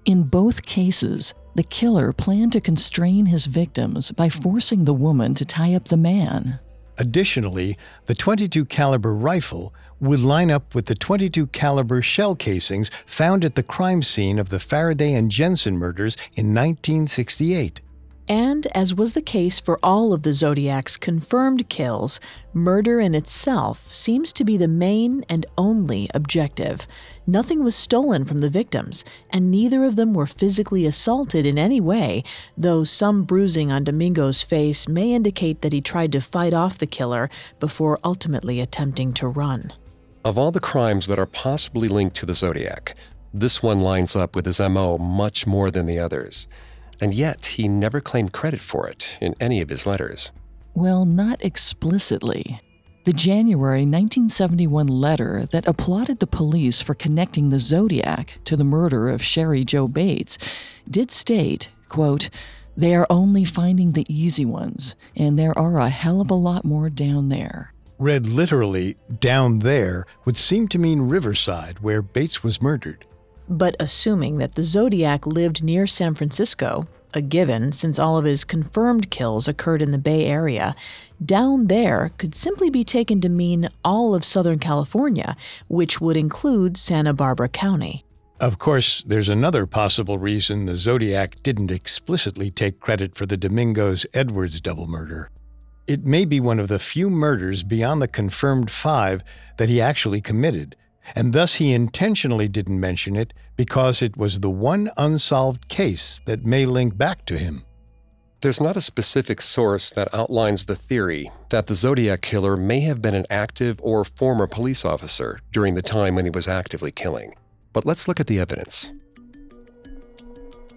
In 0.06 0.22
both 0.22 0.62
cases, 0.62 1.34
the 1.56 1.62
killer 1.62 2.10
planned 2.10 2.52
to 2.52 2.60
constrain 2.62 3.26
his 3.26 3.44
victims 3.44 4.10
by 4.10 4.30
forcing 4.30 4.84
the 4.84 4.94
woman 4.94 5.34
to 5.34 5.44
tie 5.44 5.74
up 5.74 5.88
the 5.88 5.98
man. 5.98 6.58
Additionally, 6.96 7.76
the 8.06 8.14
22 8.14 8.64
caliber 8.64 9.14
rifle 9.14 9.74
would 10.00 10.20
line 10.20 10.50
up 10.50 10.74
with 10.74 10.86
the 10.86 10.94
22 10.94 11.48
caliber 11.48 12.02
shell 12.02 12.34
casings 12.34 12.90
found 13.04 13.44
at 13.44 13.54
the 13.54 13.62
crime 13.62 14.02
scene 14.02 14.38
of 14.38 14.48
the 14.48 14.60
Faraday 14.60 15.14
and 15.14 15.30
Jensen 15.30 15.76
murders 15.76 16.16
in 16.34 16.54
1968. 16.54 17.80
And 18.30 18.68
as 18.76 18.94
was 18.94 19.14
the 19.14 19.22
case 19.22 19.58
for 19.58 19.80
all 19.82 20.12
of 20.12 20.22
the 20.22 20.32
Zodiac's 20.32 20.96
confirmed 20.96 21.68
kills, 21.68 22.20
murder 22.54 23.00
in 23.00 23.12
itself 23.12 23.92
seems 23.92 24.32
to 24.34 24.44
be 24.44 24.56
the 24.56 24.68
main 24.68 25.24
and 25.28 25.46
only 25.58 26.08
objective. 26.14 26.86
Nothing 27.26 27.64
was 27.64 27.74
stolen 27.74 28.24
from 28.24 28.38
the 28.38 28.48
victims, 28.48 29.04
and 29.30 29.50
neither 29.50 29.84
of 29.84 29.96
them 29.96 30.14
were 30.14 30.28
physically 30.28 30.86
assaulted 30.86 31.44
in 31.44 31.58
any 31.58 31.80
way, 31.80 32.22
though 32.56 32.84
some 32.84 33.24
bruising 33.24 33.72
on 33.72 33.82
Domingo's 33.82 34.42
face 34.42 34.86
may 34.86 35.12
indicate 35.12 35.62
that 35.62 35.72
he 35.72 35.80
tried 35.80 36.12
to 36.12 36.20
fight 36.20 36.54
off 36.54 36.78
the 36.78 36.86
killer 36.86 37.30
before 37.58 37.98
ultimately 38.04 38.60
attempting 38.60 39.12
to 39.14 39.26
run. 39.26 39.72
Of 40.24 40.38
all 40.38 40.50
the 40.50 40.60
crimes 40.60 41.06
that 41.06 41.18
are 41.18 41.26
possibly 41.26 41.88
linked 41.88 42.16
to 42.16 42.26
the 42.26 42.34
Zodiac, 42.34 42.94
this 43.32 43.62
one 43.62 43.80
lines 43.80 44.14
up 44.14 44.36
with 44.36 44.46
his 44.46 44.60
MO 44.60 44.98
much 44.98 45.46
more 45.46 45.70
than 45.70 45.86
the 45.86 45.98
others 45.98 46.46
and 47.00 47.14
yet 47.14 47.46
he 47.46 47.66
never 47.66 48.00
claimed 48.00 48.32
credit 48.32 48.60
for 48.60 48.86
it 48.86 49.18
in 49.20 49.34
any 49.40 49.60
of 49.60 49.70
his 49.70 49.86
letters. 49.86 50.32
Well, 50.74 51.04
not 51.04 51.42
explicitly. 51.44 52.60
The 53.04 53.12
January 53.12 53.80
1971 53.80 54.86
letter 54.86 55.46
that 55.50 55.66
applauded 55.66 56.20
the 56.20 56.26
police 56.26 56.82
for 56.82 56.94
connecting 56.94 57.48
the 57.48 57.58
Zodiac 57.58 58.38
to 58.44 58.56
the 58.56 58.64
murder 58.64 59.08
of 59.08 59.22
Cheri 59.22 59.64
Jo 59.64 59.88
Bates 59.88 60.36
did 60.88 61.10
state, 61.10 61.70
quote, 61.88 62.28
they 62.76 62.94
are 62.94 63.06
only 63.10 63.44
finding 63.44 63.92
the 63.92 64.06
easy 64.08 64.44
ones, 64.44 64.94
and 65.16 65.38
there 65.38 65.58
are 65.58 65.78
a 65.78 65.88
hell 65.88 66.20
of 66.20 66.30
a 66.30 66.34
lot 66.34 66.64
more 66.64 66.88
down 66.88 67.28
there. 67.28 67.72
Read 68.00 68.26
literally, 68.26 68.96
down 69.20 69.58
there 69.58 70.06
would 70.24 70.38
seem 70.38 70.68
to 70.68 70.78
mean 70.78 71.02
Riverside, 71.02 71.80
where 71.80 72.00
Bates 72.00 72.42
was 72.42 72.62
murdered. 72.62 73.04
But 73.46 73.76
assuming 73.78 74.38
that 74.38 74.54
the 74.54 74.64
Zodiac 74.64 75.26
lived 75.26 75.62
near 75.62 75.86
San 75.86 76.14
Francisco, 76.14 76.88
a 77.12 77.20
given 77.20 77.72
since 77.72 77.98
all 77.98 78.16
of 78.16 78.24
his 78.24 78.42
confirmed 78.42 79.10
kills 79.10 79.46
occurred 79.46 79.82
in 79.82 79.90
the 79.90 79.98
Bay 79.98 80.24
Area, 80.24 80.74
down 81.22 81.66
there 81.66 82.12
could 82.16 82.34
simply 82.34 82.70
be 82.70 82.84
taken 82.84 83.20
to 83.20 83.28
mean 83.28 83.68
all 83.84 84.14
of 84.14 84.24
Southern 84.24 84.58
California, 84.58 85.36
which 85.68 86.00
would 86.00 86.16
include 86.16 86.78
Santa 86.78 87.12
Barbara 87.12 87.50
County. 87.50 88.06
Of 88.40 88.58
course, 88.58 89.02
there's 89.06 89.28
another 89.28 89.66
possible 89.66 90.16
reason 90.16 90.64
the 90.64 90.76
Zodiac 90.76 91.42
didn't 91.42 91.70
explicitly 91.70 92.50
take 92.50 92.80
credit 92.80 93.14
for 93.14 93.26
the 93.26 93.36
Domingos 93.36 94.06
Edwards 94.14 94.58
double 94.62 94.86
murder. 94.86 95.30
It 95.90 96.06
may 96.06 96.24
be 96.24 96.38
one 96.38 96.60
of 96.60 96.68
the 96.68 96.78
few 96.78 97.10
murders 97.10 97.64
beyond 97.64 98.00
the 98.00 98.06
confirmed 98.06 98.70
five 98.70 99.24
that 99.56 99.68
he 99.68 99.80
actually 99.80 100.20
committed, 100.20 100.76
and 101.16 101.32
thus 101.32 101.54
he 101.54 101.72
intentionally 101.72 102.46
didn't 102.46 102.78
mention 102.78 103.16
it 103.16 103.34
because 103.56 104.00
it 104.00 104.16
was 104.16 104.38
the 104.38 104.50
one 104.50 104.92
unsolved 104.96 105.66
case 105.66 106.20
that 106.26 106.46
may 106.46 106.64
link 106.64 106.96
back 106.96 107.26
to 107.26 107.36
him. 107.36 107.64
There's 108.40 108.60
not 108.60 108.76
a 108.76 108.80
specific 108.80 109.40
source 109.40 109.90
that 109.90 110.14
outlines 110.14 110.66
the 110.66 110.76
theory 110.76 111.32
that 111.48 111.66
the 111.66 111.74
Zodiac 111.74 112.22
killer 112.22 112.56
may 112.56 112.78
have 112.82 113.02
been 113.02 113.16
an 113.16 113.26
active 113.28 113.80
or 113.82 114.04
former 114.04 114.46
police 114.46 114.84
officer 114.84 115.40
during 115.50 115.74
the 115.74 115.82
time 115.82 116.14
when 116.14 116.24
he 116.24 116.30
was 116.30 116.46
actively 116.46 116.92
killing. 116.92 117.34
But 117.72 117.84
let's 117.84 118.06
look 118.06 118.20
at 118.20 118.28
the 118.28 118.38
evidence. 118.38 118.92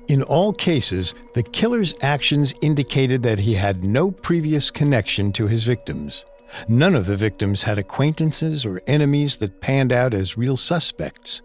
In 0.08 0.22
all 0.24 0.54
cases, 0.54 1.16
the 1.34 1.44
killer's 1.44 1.94
actions 2.02 2.54
indicated 2.62 3.24
that 3.24 3.40
he 3.40 3.54
had 3.54 3.84
no 3.84 4.12
previous 4.12 4.70
connection 4.70 5.32
to 5.34 5.48
his 5.48 5.64
victims. 5.64 6.26
None 6.68 6.96
of 6.96 7.06
the 7.06 7.16
victims 7.16 7.64
had 7.64 7.78
acquaintances 7.78 8.66
or 8.66 8.82
enemies 8.86 9.38
that 9.38 9.62
panned 9.62 9.92
out 9.92 10.14
as 10.14 10.38
real 10.38 10.58
suspects. 10.58 11.42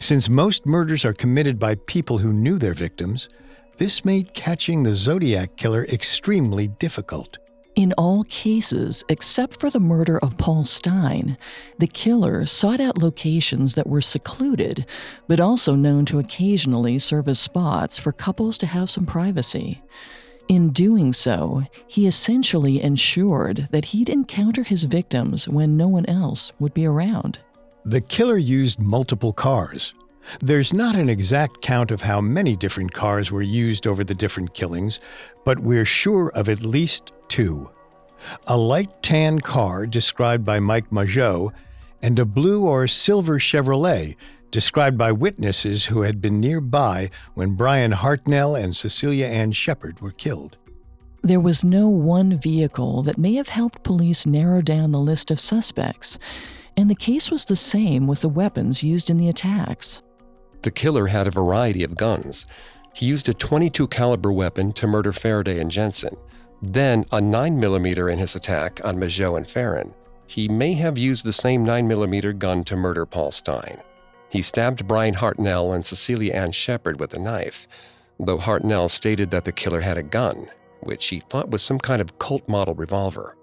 Since 0.00 0.28
most 0.28 0.66
murders 0.66 1.04
are 1.04 1.12
committed 1.12 1.58
by 1.58 1.76
people 1.76 2.18
who 2.18 2.32
knew 2.32 2.58
their 2.58 2.74
victims, 2.74 3.28
this 3.78 4.04
made 4.04 4.34
catching 4.34 4.82
the 4.82 4.94
Zodiac 4.94 5.56
killer 5.56 5.84
extremely 5.86 6.68
difficult. 6.68 7.38
In 7.74 7.94
all 7.94 8.24
cases, 8.24 9.02
except 9.08 9.58
for 9.58 9.70
the 9.70 9.80
murder 9.80 10.18
of 10.18 10.36
Paul 10.36 10.66
Stine, 10.66 11.38
the 11.78 11.86
killer 11.86 12.44
sought 12.44 12.80
out 12.80 12.98
locations 12.98 13.76
that 13.76 13.86
were 13.86 14.02
secluded, 14.02 14.84
but 15.26 15.40
also 15.40 15.74
known 15.74 16.04
to 16.06 16.18
occasionally 16.18 16.98
serve 16.98 17.28
as 17.28 17.38
spots 17.38 17.98
for 17.98 18.12
couples 18.12 18.58
to 18.58 18.66
have 18.66 18.90
some 18.90 19.06
privacy. 19.06 19.82
In 20.48 20.68
doing 20.68 21.14
so, 21.14 21.62
he 21.86 22.06
essentially 22.06 22.82
ensured 22.82 23.68
that 23.70 23.86
he'd 23.86 24.10
encounter 24.10 24.64
his 24.64 24.84
victims 24.84 25.48
when 25.48 25.78
no 25.78 25.88
one 25.88 26.04
else 26.04 26.52
would 26.58 26.74
be 26.74 26.84
around. 26.84 27.38
The 27.86 28.02
killer 28.02 28.36
used 28.36 28.80
multiple 28.80 29.32
cars. 29.32 29.94
There's 30.40 30.74
not 30.74 30.94
an 30.94 31.08
exact 31.08 31.62
count 31.62 31.90
of 31.90 32.02
how 32.02 32.20
many 32.20 32.54
different 32.54 32.92
cars 32.92 33.32
were 33.32 33.42
used 33.42 33.86
over 33.86 34.04
the 34.04 34.14
different 34.14 34.52
killings, 34.52 35.00
but 35.44 35.60
we're 35.60 35.86
sure 35.86 36.30
of 36.34 36.50
at 36.50 36.66
least 36.66 37.12
two. 37.32 37.70
A 38.46 38.58
light 38.58 39.02
tan 39.02 39.40
car 39.40 39.86
described 39.86 40.44
by 40.44 40.60
Mike 40.60 40.90
Mageau, 40.90 41.50
and 42.02 42.18
a 42.18 42.26
blue 42.26 42.66
or 42.66 42.86
silver 42.86 43.38
Chevrolet 43.38 44.16
described 44.50 44.98
by 44.98 45.12
witnesses 45.12 45.86
who 45.86 46.02
had 46.02 46.20
been 46.20 46.40
nearby 46.40 47.08
when 47.32 47.54
Bryan 47.54 47.92
Hartnell 47.92 48.62
and 48.62 48.76
Cecelia 48.76 49.26
Ann 49.26 49.52
Shepard 49.52 50.00
were 50.00 50.10
killed. 50.10 50.58
There 51.22 51.40
was 51.40 51.64
no 51.64 51.88
one 51.88 52.38
vehicle 52.38 53.02
that 53.04 53.16
may 53.16 53.36
have 53.36 53.48
helped 53.48 53.82
police 53.82 54.26
narrow 54.26 54.60
down 54.60 54.92
the 54.92 55.00
list 55.00 55.30
of 55.30 55.40
suspects, 55.40 56.18
and 56.76 56.90
the 56.90 56.94
case 56.94 57.30
was 57.30 57.46
the 57.46 57.56
same 57.56 58.06
with 58.06 58.20
the 58.20 58.28
weapons 58.28 58.82
used 58.82 59.08
in 59.08 59.16
the 59.16 59.30
attacks. 59.30 60.02
The 60.60 60.70
killer 60.70 61.06
had 61.06 61.26
a 61.26 61.30
variety 61.30 61.82
of 61.82 61.96
guns. 61.96 62.46
He 62.92 63.06
used 63.06 63.26
a 63.30 63.32
22 63.32 63.88
caliber 63.88 64.30
weapon 64.30 64.74
to 64.74 64.86
murder 64.86 65.14
Faraday 65.14 65.58
and 65.58 65.70
Jensen, 65.70 66.18
then 66.62 67.04
a 67.10 67.18
9mm 67.18 68.12
in 68.12 68.18
his 68.18 68.36
attack 68.36 68.80
on 68.84 68.96
Mageau 68.96 69.36
and 69.36 69.48
Ferrin. 69.48 69.92
He 70.26 70.48
may 70.48 70.72
have 70.74 70.96
used 70.96 71.24
the 71.24 71.32
same 71.32 71.66
9mm 71.66 72.38
gun 72.38 72.64
to 72.64 72.76
murder 72.76 73.04
Paul 73.04 73.32
Stine. 73.32 73.82
He 74.30 74.40
stabbed 74.40 74.86
Bryan 74.88 75.14
Hartnell 75.14 75.74
and 75.74 75.84
Cecelia 75.84 76.32
Ann 76.32 76.52
Shepard 76.52 76.98
with 76.98 77.12
a 77.12 77.18
knife, 77.18 77.68
though 78.18 78.38
Hartnell 78.38 78.88
stated 78.88 79.30
that 79.30 79.44
the 79.44 79.52
killer 79.52 79.80
had 79.80 79.98
a 79.98 80.02
gun 80.02 80.48
which 80.82 81.06
he 81.06 81.20
thought 81.20 81.50
was 81.50 81.62
some 81.62 81.78
kind 81.78 82.00
of 82.00 82.18
Colt 82.18 82.48
model 82.48 82.74
revolver. 82.74 83.36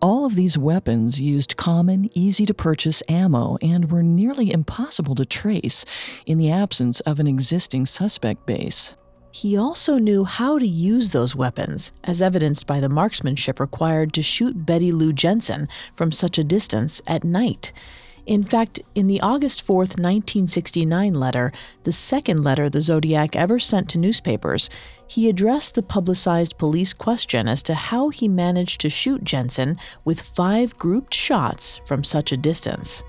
All 0.00 0.24
of 0.24 0.36
these 0.36 0.56
weapons 0.56 1.20
used 1.20 1.56
common, 1.56 2.08
easy 2.16 2.46
to 2.46 2.54
purchase 2.54 3.02
ammo 3.08 3.58
and 3.60 3.90
were 3.90 4.02
nearly 4.02 4.52
impossible 4.52 5.16
to 5.16 5.24
trace 5.24 5.84
in 6.24 6.38
the 6.38 6.52
absence 6.52 7.00
of 7.00 7.18
an 7.18 7.26
existing 7.26 7.86
suspect 7.86 8.46
base. 8.46 8.94
He 9.38 9.56
also 9.56 9.98
knew 9.98 10.24
how 10.24 10.58
to 10.58 10.66
use 10.66 11.12
those 11.12 11.36
weapons, 11.36 11.92
as 12.02 12.20
evidenced 12.20 12.66
by 12.66 12.80
the 12.80 12.88
marksmanship 12.88 13.60
required 13.60 14.12
to 14.14 14.20
shoot 14.20 14.66
Betty 14.66 14.90
Lou 14.90 15.12
Jensen 15.12 15.68
from 15.94 16.10
such 16.10 16.38
a 16.38 16.42
distance 16.42 17.00
at 17.06 17.22
night. 17.22 17.70
In 18.26 18.42
fact, 18.42 18.80
in 18.96 19.06
the 19.06 19.20
August 19.20 19.62
4, 19.62 19.76
1969 19.76 21.14
letter, 21.14 21.52
the 21.84 21.92
second 21.92 22.42
letter 22.42 22.68
the 22.68 22.80
Zodiac 22.80 23.36
ever 23.36 23.60
sent 23.60 23.88
to 23.90 23.98
newspapers, 23.98 24.68
he 25.06 25.28
addressed 25.28 25.76
the 25.76 25.84
publicized 25.84 26.58
police 26.58 26.92
question 26.92 27.46
as 27.46 27.62
to 27.62 27.74
how 27.74 28.08
he 28.08 28.26
managed 28.26 28.80
to 28.80 28.90
shoot 28.90 29.22
Jensen 29.22 29.78
with 30.04 30.20
five 30.20 30.76
grouped 30.78 31.14
shots 31.14 31.80
from 31.86 32.02
such 32.02 32.32
a 32.32 32.36
distance. 32.36 33.04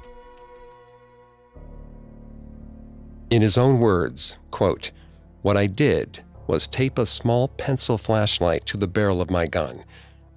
In 3.31 3.41
his 3.41 3.57
own 3.57 3.79
words, 3.79 4.37
quote, 4.51 4.91
What 5.41 5.57
I 5.57 5.67
did 5.67 6.23
was 6.47 6.67
tape 6.67 6.97
a 6.97 7.05
small 7.05 7.47
pencil 7.47 7.97
flashlight 7.97 8.65
to 8.67 8.77
the 8.77 8.87
barrel 8.87 9.21
of 9.21 9.29
my 9.29 9.47
gun 9.47 9.83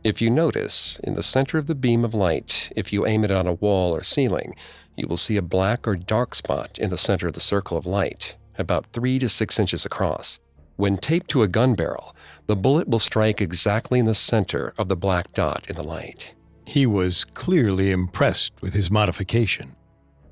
if 0.04 0.20
you 0.20 0.30
notice, 0.30 0.98
in 1.04 1.14
the 1.14 1.22
center 1.22 1.58
of 1.58 1.68
the 1.68 1.76
beam 1.76 2.04
of 2.04 2.12
light, 2.12 2.72
if 2.74 2.92
you 2.92 3.06
aim 3.06 3.22
it 3.22 3.30
on 3.30 3.46
a 3.46 3.52
wall 3.52 3.94
or 3.94 4.02
ceiling, 4.02 4.56
you 4.96 5.06
will 5.06 5.16
see 5.16 5.36
a 5.36 5.42
black 5.42 5.86
or 5.86 5.94
dark 5.94 6.34
spot 6.34 6.76
in 6.78 6.90
the 6.90 6.98
center 6.98 7.28
of 7.28 7.34
the 7.34 7.40
circle 7.40 7.76
of 7.76 7.86
light, 7.86 8.36
about 8.58 8.86
three 8.86 9.20
to 9.20 9.28
six 9.28 9.60
inches 9.60 9.86
across. 9.86 10.40
When 10.74 10.98
taped 10.98 11.30
to 11.30 11.44
a 11.44 11.48
gun 11.48 11.74
barrel, 11.74 12.16
the 12.48 12.56
bullet 12.56 12.88
will 12.88 12.98
strike 12.98 13.40
exactly 13.40 14.00
in 14.00 14.06
the 14.06 14.14
center 14.14 14.74
of 14.76 14.88
the 14.88 14.96
black 14.96 15.32
dot 15.34 15.70
in 15.70 15.76
the 15.76 15.84
light. 15.84 16.34
He 16.66 16.84
was 16.84 17.24
clearly 17.24 17.92
impressed 17.92 18.52
with 18.60 18.74
his 18.74 18.90
modification. 18.90 19.76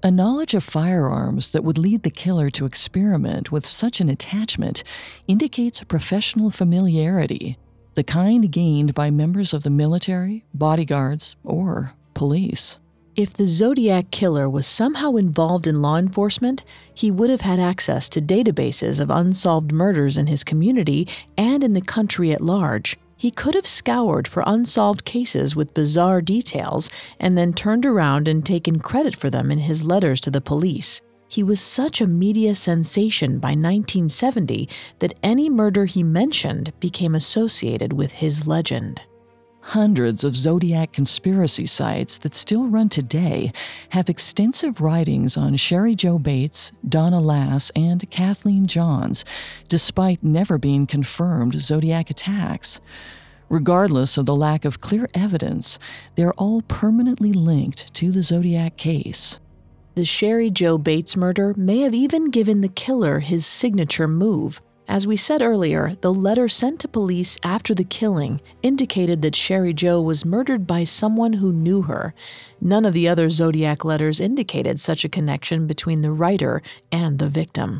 A 0.02 0.10
knowledge 0.10 0.54
of 0.54 0.64
firearms 0.64 1.50
that 1.50 1.62
would 1.62 1.76
lead 1.76 2.04
the 2.04 2.10
killer 2.10 2.48
to 2.50 2.64
experiment 2.64 3.52
with 3.52 3.66
such 3.66 4.00
an 4.00 4.08
attachment 4.08 4.82
indicates 5.28 5.82
a 5.82 5.86
professional 5.86 6.48
familiarity 6.50 7.58
the 7.94 8.04
kind 8.04 8.50
gained 8.50 8.94
by 8.94 9.10
members 9.10 9.52
of 9.52 9.62
the 9.62 9.68
military, 9.68 10.44
bodyguards, 10.54 11.36
or 11.44 11.92
police. 12.14 12.78
If 13.14 13.34
the 13.34 13.46
Zodiac 13.46 14.10
killer 14.10 14.48
was 14.48 14.66
somehow 14.66 15.16
involved 15.16 15.66
in 15.66 15.82
law 15.82 15.96
enforcement, 15.96 16.64
he 16.94 17.10
would 17.10 17.28
have 17.28 17.42
had 17.42 17.58
access 17.58 18.08
to 18.10 18.20
databases 18.20 19.00
of 19.00 19.10
unsolved 19.10 19.72
murders 19.72 20.16
in 20.16 20.28
his 20.28 20.44
community 20.44 21.08
and 21.36 21.62
in 21.62 21.74
the 21.74 21.82
country 21.82 22.32
at 22.32 22.40
large. 22.40 22.96
He 23.20 23.30
could 23.30 23.54
have 23.54 23.66
scoured 23.66 24.26
for 24.26 24.42
unsolved 24.46 25.04
cases 25.04 25.54
with 25.54 25.74
bizarre 25.74 26.22
details 26.22 26.88
and 27.18 27.37
then 27.37 27.52
turned 27.52 27.85
around 27.85 28.26
and 28.26 28.42
taken 28.42 28.78
credit 28.78 29.14
for 29.14 29.28
them 29.28 29.50
in 29.50 29.59
his 29.59 29.85
letters 29.85 30.22
to 30.22 30.30
the 30.30 30.40
police. 30.40 31.02
He 31.28 31.42
was 31.42 31.61
such 31.61 32.00
a 32.00 32.06
media 32.06 32.54
sensation 32.54 33.38
by 33.38 33.48
1970 33.48 34.70
that 35.00 35.18
any 35.22 35.50
murder 35.50 35.85
he 35.85 36.02
mentioned 36.02 36.72
became 36.80 37.14
associated 37.14 37.92
with 37.92 38.12
his 38.12 38.46
legend. 38.46 39.02
Hundreds 39.61 40.25
of 40.25 40.35
Zodiac 40.35 40.92
conspiracy 40.92 41.66
sites 41.66 42.18
that 42.18 42.35
still 42.35 42.66
run 42.66 42.88
today 42.88 43.53
have 43.90 44.09
extensive 44.09 44.81
writings 44.81 45.37
on 45.37 45.57
Cheri 45.57 45.94
Jo 45.94 46.18
Bates, 46.18 46.73
Donna 46.88 47.20
Lass, 47.20 47.70
and 47.77 48.09
Kathleen 48.11 48.66
Johns, 48.66 49.25
despite 49.68 50.25
never 50.25 50.59
being 50.59 50.87
confirmed 50.87 51.61
Zodiac 51.61 52.11
attacks. 52.11 52.81
Regardless 53.49 54.16
of 54.16 54.27
the 54.27 54.35
lack 54.35 54.64
of 54.64 54.81
clear 54.81 55.07
evidence, 55.14 55.79
they're 56.14 56.35
all 56.35 56.62
permanently 56.62 57.33
linked 57.33 57.92
to 57.94 58.11
the 58.11 58.23
Zodiac 58.23 58.77
case. 58.77 59.40
The 59.94 60.05
Cheri 60.05 60.51
Jo 60.51 60.79
Bates 60.79 61.16
murder 61.16 61.53
may 61.57 61.81
have 61.81 61.94
even 61.94 62.27
given 62.27 62.61
the 62.61 62.68
killer 62.68 63.18
his 63.20 63.44
signature 63.44 64.09
move. 64.09 64.62
As 64.90 65.07
we 65.07 65.16
said 65.16 65.40
earlier, 65.40 65.96
the 66.00 66.12
letter 66.12 66.48
sent 66.48 66.81
to 66.81 66.88
police 66.88 67.38
after 67.44 67.76
the 67.76 67.85
killing 67.85 68.40
indicated 68.61 69.22
that 69.22 69.35
Cheri 69.35 69.72
Jo 69.72 70.03
was 70.03 70.24
murdered 70.24 70.66
by 70.66 70.83
someone 70.83 71.35
who 71.35 71.53
knew 71.53 71.83
her. 71.83 72.12
None 72.61 72.85
of 72.85 72.92
the 72.92 73.07
other 73.07 73.31
Zodiac 73.31 73.85
letters 73.85 74.18
indicated 74.18 74.81
such 74.81 75.05
a 75.05 75.09
connection 75.09 75.68
between 75.68 76.00
the 76.00 76.11
writer 76.11 76.61
and 76.90 77.20
the 77.20 77.29
victim. 77.29 77.79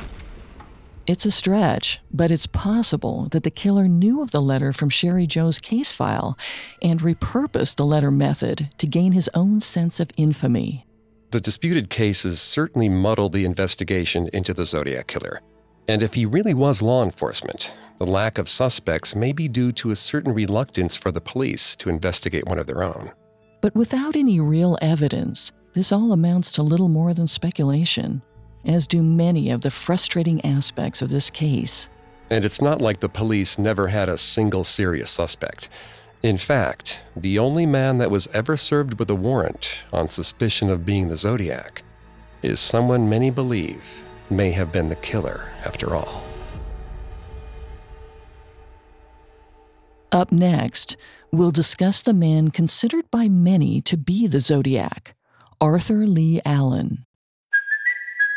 It's 1.05 1.25
a 1.25 1.33
stretch, 1.33 1.99
but 2.13 2.31
it's 2.31 2.47
possible 2.47 3.27
that 3.33 3.43
the 3.43 3.51
killer 3.51 3.89
knew 3.89 4.23
of 4.23 4.31
the 4.31 4.41
letter 4.41 4.73
from 4.73 4.89
Cheri 4.89 5.27
Jo's 5.27 5.59
case 5.59 5.91
file 5.91 6.39
and 6.81 7.01
repurposed 7.01 7.75
the 7.75 7.85
letter 7.85 8.13
method 8.13 8.71
to 8.79 8.87
gain 8.87 9.11
his 9.11 9.29
own 9.35 9.59
sense 9.59 9.99
of 9.99 10.13
infamy. 10.17 10.87
The 11.33 11.41
disputed 11.41 11.91
cases 11.91 12.41
certainly 12.41 12.89
muddled 12.89 13.33
the 13.33 13.45
investigation 13.45 14.31
into 14.33 14.55
the 14.55 14.65
Zodiac 14.65 15.09
Killer. 15.09 15.41
And 15.91 16.05
if 16.05 16.15
he 16.15 16.25
really 16.25 16.55
was 16.55 16.83
law 16.83 17.03
enforcement, 17.03 17.75
the 17.99 18.07
lack 18.07 18.39
of 18.39 18.49
suspects 18.49 19.17
may 19.17 19.33
be 19.33 19.49
due 19.49 19.73
to 19.73 19.91
a 19.91 19.97
certain 19.97 20.33
reluctance 20.33 20.97
for 20.97 21.11
the 21.11 21.21
police 21.21 21.75
to 21.75 21.89
investigate 21.89 22.47
one 22.47 22.61
of 22.61 22.69
their 22.69 22.85
own. 22.85 23.11
But 23.61 23.75
without 23.75 24.15
any 24.15 24.39
real 24.39 24.79
evidence, 24.81 25.51
this 25.73 25.91
all 25.91 26.13
amounts 26.13 26.53
to 26.53 26.63
little 26.63 26.89
more 26.89 27.13
than 27.13 27.27
speculation, 27.27 28.23
as 28.65 28.87
do 28.87 29.03
many 29.03 29.51
of 29.51 29.63
the 29.63 29.71
frustrating 29.73 30.45
aspects 30.45 31.03
of 31.03 31.09
this 31.09 31.29
case. 31.29 31.89
And 32.31 32.45
it's 32.45 32.63
not 32.63 32.81
like 32.81 33.01
the 33.01 33.09
police 33.09 33.59
never 33.59 33.89
had 33.89 34.09
a 34.09 34.17
single 34.17 34.63
serious 34.63 35.11
suspect. 35.11 35.69
In 36.23 36.37
fact, 36.37 37.01
the 37.17 37.37
only 37.41 37.67
man 37.67 37.99
that 37.99 38.13
was 38.13 38.29
ever 38.33 38.57
served 38.57 39.01
with 39.01 39.11
a 39.11 39.17
warrant 39.17 39.79
on 39.93 40.09
suspicion 40.09 40.71
of 40.71 40.87
being 40.87 41.09
the 41.09 41.17
Zodiac 41.17 41.83
is 42.43 42.61
someone 42.61 43.09
many 43.09 43.31
believe 43.31 44.05
may 44.31 44.53
have 44.53 44.73
been 44.73 44.89
the 44.89 44.97
killer 44.97 45.51
after 45.65 45.95
all. 45.95 46.23
Up 50.13 50.33
next, 50.33 50.97
we'll 51.31 51.53
discuss 51.53 52.03
the 52.03 52.15
man 52.15 52.51
considered 52.51 53.11
by 53.11 53.29
many 53.29 53.81
to 53.83 53.97
be 53.97 54.27
the 54.27 54.41
Zodiac, 54.41 55.15
Arthur 55.61 56.07
Leigh 56.07 56.41
Allen. 56.45 57.07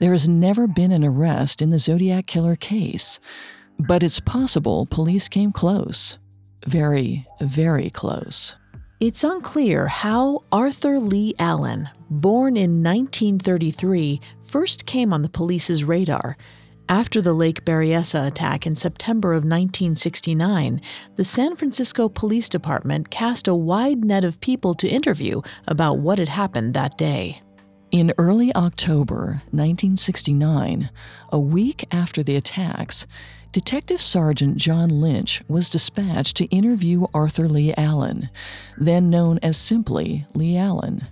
there 0.00 0.12
has 0.12 0.28
never 0.28 0.66
been 0.66 0.90
an 0.90 1.04
arrest 1.04 1.62
in 1.62 1.70
the 1.70 1.78
Zodiac 1.78 2.26
Killer 2.26 2.56
case. 2.56 3.20
But 3.78 4.02
it's 4.02 4.18
possible 4.20 4.86
police 4.86 5.28
came 5.28 5.52
close. 5.52 6.18
Very, 6.66 7.26
very 7.40 7.88
close. 7.90 8.56
It's 8.98 9.24
unclear 9.24 9.86
how 9.86 10.44
Arthur 10.52 10.98
Leigh 10.98 11.34
Allen, 11.38 11.88
born 12.10 12.56
in 12.56 12.82
1933, 12.82 14.20
first 14.42 14.84
came 14.84 15.12
on 15.12 15.22
the 15.22 15.30
police's 15.30 15.84
radar. 15.84 16.36
After 16.90 17.22
the 17.22 17.32
Lake 17.32 17.64
Berryessa 17.64 18.26
attack 18.26 18.66
in 18.66 18.76
September 18.76 19.30
of 19.30 19.44
1969, 19.44 20.80
the 21.16 21.24
San 21.24 21.56
Francisco 21.56 22.08
Police 22.08 22.48
Department 22.48 23.10
cast 23.10 23.48
a 23.48 23.54
wide 23.54 24.04
net 24.04 24.24
of 24.24 24.40
people 24.40 24.74
to 24.74 24.88
interview 24.88 25.40
about 25.68 25.98
what 25.98 26.18
had 26.18 26.28
happened 26.28 26.74
that 26.74 26.98
day. 26.98 27.40
In 27.90 28.12
early 28.18 28.54
October 28.54 29.42
1969, 29.50 30.90
a 31.32 31.40
week 31.40 31.84
after 31.90 32.22
the 32.22 32.36
attacks, 32.36 33.04
Detective 33.50 34.00
Sergeant 34.00 34.58
John 34.58 35.00
Lynch 35.00 35.42
was 35.48 35.68
dispatched 35.68 36.36
to 36.36 36.44
interview 36.46 37.06
Arthur 37.12 37.48
Leigh 37.48 37.74
Allen, 37.76 38.30
then 38.78 39.10
known 39.10 39.40
as 39.42 39.56
simply 39.56 40.24
Leigh 40.34 40.56
Allen. 40.56 41.08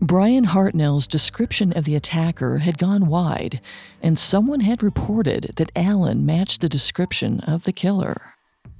Bryan 0.00 0.46
Hartnell's 0.46 1.06
description 1.06 1.74
of 1.74 1.84
the 1.84 1.94
attacker 1.94 2.58
had 2.58 2.78
gone 2.78 3.06
wide, 3.06 3.60
and 4.02 4.18
someone 4.18 4.60
had 4.60 4.82
reported 4.82 5.52
that 5.56 5.72
Allen 5.76 6.24
matched 6.24 6.62
the 6.62 6.70
description 6.70 7.40
of 7.40 7.64
the 7.64 7.72
killer. 7.72 8.32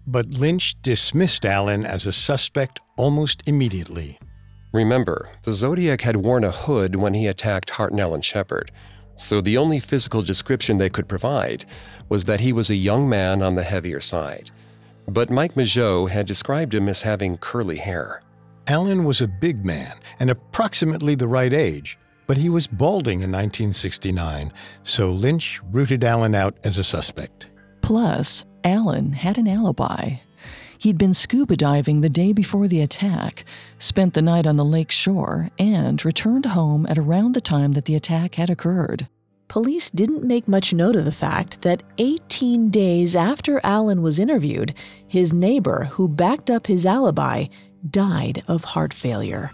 But 0.06 0.30
Lynch 0.30 0.76
dismissed 0.80 1.44
Allen 1.44 1.84
as 1.84 2.06
a 2.06 2.12
suspect 2.12 2.80
almost 2.96 3.42
immediately. 3.46 4.18
Remember, 4.74 5.30
the 5.44 5.52
Zodiac 5.52 6.00
had 6.00 6.16
worn 6.16 6.42
a 6.42 6.50
hood 6.50 6.96
when 6.96 7.14
he 7.14 7.28
attacked 7.28 7.70
Hartnell 7.70 8.12
and 8.12 8.24
Shepard, 8.24 8.72
so 9.14 9.40
the 9.40 9.56
only 9.56 9.78
physical 9.78 10.20
description 10.20 10.78
they 10.78 10.90
could 10.90 11.06
provide 11.06 11.64
was 12.08 12.24
that 12.24 12.40
he 12.40 12.52
was 12.52 12.70
a 12.70 12.74
young 12.74 13.08
man 13.08 13.40
on 13.40 13.54
the 13.54 13.62
heavier 13.62 14.00
side. 14.00 14.50
But 15.06 15.30
Mike 15.30 15.54
Mageau 15.54 16.10
had 16.10 16.26
described 16.26 16.74
him 16.74 16.88
as 16.88 17.02
having 17.02 17.38
curly 17.38 17.76
hair. 17.76 18.20
Allen 18.66 19.04
was 19.04 19.20
a 19.20 19.28
big 19.28 19.64
man 19.64 19.92
and 20.18 20.28
approximately 20.28 21.14
the 21.14 21.28
right 21.28 21.52
age, 21.52 21.96
but 22.26 22.36
he 22.36 22.48
was 22.48 22.66
balding 22.66 23.20
in 23.20 23.30
1969, 23.30 24.52
so 24.82 25.12
Lynch 25.12 25.60
rooted 25.70 26.02
Allen 26.02 26.34
out 26.34 26.56
as 26.64 26.78
a 26.78 26.84
suspect. 26.84 27.46
Plus, 27.80 28.44
Allen 28.64 29.12
had 29.12 29.38
an 29.38 29.46
alibi. 29.46 30.16
He'd 30.78 30.98
been 30.98 31.14
scuba 31.14 31.56
diving 31.56 32.00
the 32.00 32.08
day 32.08 32.32
before 32.32 32.68
the 32.68 32.80
attack, 32.80 33.44
spent 33.78 34.14
the 34.14 34.22
night 34.22 34.46
on 34.46 34.56
the 34.56 34.64
lake 34.64 34.90
shore, 34.90 35.50
and 35.58 36.04
returned 36.04 36.46
home 36.46 36.86
at 36.86 36.98
around 36.98 37.34
the 37.34 37.40
time 37.40 37.72
that 37.72 37.84
the 37.86 37.94
attack 37.94 38.34
had 38.34 38.50
occurred. 38.50 39.08
Police 39.48 39.90
didn't 39.90 40.24
make 40.24 40.48
much 40.48 40.72
note 40.72 40.96
of 40.96 41.04
the 41.04 41.12
fact 41.12 41.62
that 41.62 41.82
18 41.98 42.70
days 42.70 43.14
after 43.14 43.60
Allen 43.62 44.02
was 44.02 44.18
interviewed, 44.18 44.74
his 45.06 45.32
neighbor, 45.34 45.84
who 45.92 46.08
backed 46.08 46.50
up 46.50 46.66
his 46.66 46.86
alibi, 46.86 47.46
died 47.88 48.42
of 48.48 48.64
heart 48.64 48.92
failure. 48.94 49.50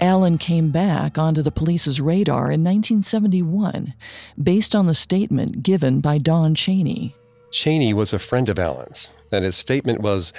Allen 0.00 0.38
came 0.38 0.70
back 0.70 1.18
onto 1.18 1.42
the 1.42 1.50
police's 1.50 2.00
radar 2.00 2.52
in 2.52 2.62
1971 2.62 3.94
based 4.40 4.74
on 4.74 4.86
the 4.86 4.94
statement 4.94 5.62
given 5.62 6.00
by 6.00 6.18
Don 6.18 6.54
Cheney. 6.54 7.16
Cheney 7.50 7.92
was 7.92 8.12
a 8.12 8.18
friend 8.18 8.48
of 8.48 8.58
Allen's, 8.58 9.10
and 9.32 9.44
his 9.44 9.56
statement 9.56 10.00
was, 10.00 10.32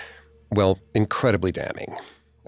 well, 0.51 0.79
incredibly 0.93 1.51
damning. 1.51 1.95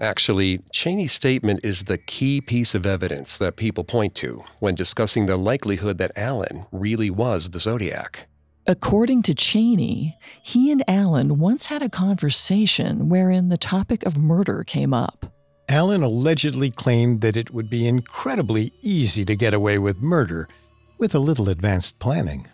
Actually, 0.00 0.58
Cheney's 0.72 1.12
statement 1.12 1.60
is 1.62 1.84
the 1.84 1.98
key 1.98 2.40
piece 2.40 2.74
of 2.74 2.86
evidence 2.86 3.38
that 3.38 3.56
people 3.56 3.84
point 3.84 4.14
to 4.16 4.42
when 4.58 4.74
discussing 4.74 5.26
the 5.26 5.36
likelihood 5.36 5.98
that 5.98 6.12
Allen 6.16 6.66
really 6.72 7.10
was 7.10 7.50
the 7.50 7.60
Zodiac. 7.60 8.26
According 8.66 9.22
to 9.22 9.34
Cheney, 9.34 10.16
he 10.42 10.70
and 10.70 10.84
Allen 10.88 11.38
once 11.38 11.66
had 11.66 11.82
a 11.82 11.88
conversation 11.88 13.08
wherein 13.08 13.48
the 13.48 13.56
topic 13.56 14.04
of 14.04 14.16
murder 14.16 14.64
came 14.64 14.94
up. 14.94 15.26
Allen 15.68 16.02
allegedly 16.02 16.70
claimed 16.70 17.20
that 17.22 17.36
it 17.36 17.52
would 17.52 17.70
be 17.70 17.86
incredibly 17.86 18.72
easy 18.82 19.24
to 19.24 19.36
get 19.36 19.54
away 19.54 19.78
with 19.78 19.98
murder 19.98 20.48
with 20.98 21.14
a 21.14 21.18
little 21.18 21.48
advanced 21.48 21.98
planning. 21.98 22.46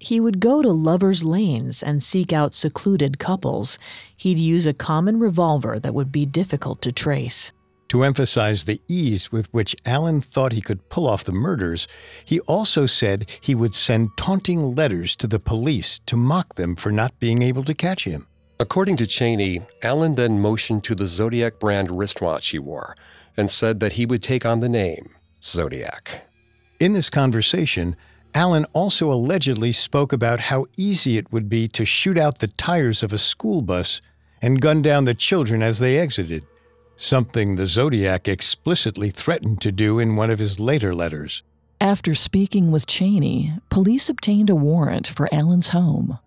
He 0.00 0.18
would 0.18 0.40
go 0.40 0.62
to 0.62 0.72
lovers' 0.72 1.24
lanes 1.24 1.82
and 1.82 2.02
seek 2.02 2.32
out 2.32 2.54
secluded 2.54 3.18
couples. 3.18 3.78
He'd 4.16 4.38
use 4.38 4.66
a 4.66 4.72
common 4.72 5.20
revolver 5.20 5.78
that 5.78 5.94
would 5.94 6.10
be 6.10 6.24
difficult 6.24 6.80
to 6.82 6.90
trace. 6.90 7.52
To 7.88 8.04
emphasize 8.04 8.64
the 8.64 8.80
ease 8.88 9.30
with 9.30 9.52
which 9.52 9.76
Allen 9.84 10.20
thought 10.20 10.52
he 10.52 10.62
could 10.62 10.88
pull 10.88 11.06
off 11.06 11.24
the 11.24 11.32
murders, 11.32 11.86
he 12.24 12.40
also 12.40 12.86
said 12.86 13.28
he 13.40 13.54
would 13.54 13.74
send 13.74 14.16
taunting 14.16 14.74
letters 14.74 15.14
to 15.16 15.26
the 15.26 15.40
police 15.40 15.98
to 16.06 16.16
mock 16.16 16.54
them 16.54 16.76
for 16.76 16.90
not 16.90 17.18
being 17.18 17.42
able 17.42 17.64
to 17.64 17.74
catch 17.74 18.04
him. 18.04 18.26
According 18.58 18.96
to 18.98 19.06
Cheney, 19.06 19.62
Allen 19.82 20.14
then 20.14 20.40
motioned 20.40 20.84
to 20.84 20.94
the 20.94 21.06
Zodiac 21.06 21.58
brand 21.58 21.90
wristwatch 21.90 22.48
he 22.48 22.58
wore 22.58 22.96
and 23.36 23.50
said 23.50 23.80
that 23.80 23.94
he 23.94 24.06
would 24.06 24.22
take 24.22 24.46
on 24.46 24.60
the 24.60 24.68
name 24.68 25.10
Zodiac. 25.42 26.28
In 26.78 26.92
this 26.92 27.10
conversation, 27.10 27.96
Allen 28.34 28.66
also 28.72 29.12
allegedly 29.12 29.72
spoke 29.72 30.12
about 30.12 30.40
how 30.40 30.66
easy 30.76 31.18
it 31.18 31.32
would 31.32 31.48
be 31.48 31.68
to 31.68 31.84
shoot 31.84 32.18
out 32.18 32.38
the 32.38 32.48
tires 32.48 33.02
of 33.02 33.12
a 33.12 33.18
school 33.18 33.62
bus 33.62 34.00
and 34.40 34.60
gun 34.60 34.82
down 34.82 35.04
the 35.04 35.14
children 35.14 35.62
as 35.62 35.78
they 35.78 35.98
exited 35.98 36.44
something 37.00 37.56
the 37.56 37.66
Zodiac 37.66 38.28
explicitly 38.28 39.10
threatened 39.10 39.60
to 39.62 39.72
do 39.72 39.98
in 39.98 40.16
one 40.16 40.30
of 40.30 40.38
his 40.38 40.60
later 40.60 40.94
letters. 40.94 41.42
After 41.80 42.14
speaking 42.14 42.70
with 42.70 42.86
Cheney, 42.86 43.54
police 43.70 44.10
obtained 44.10 44.50
a 44.50 44.54
warrant 44.54 45.06
for 45.06 45.32
Allen's 45.32 45.68
home. 45.68 46.18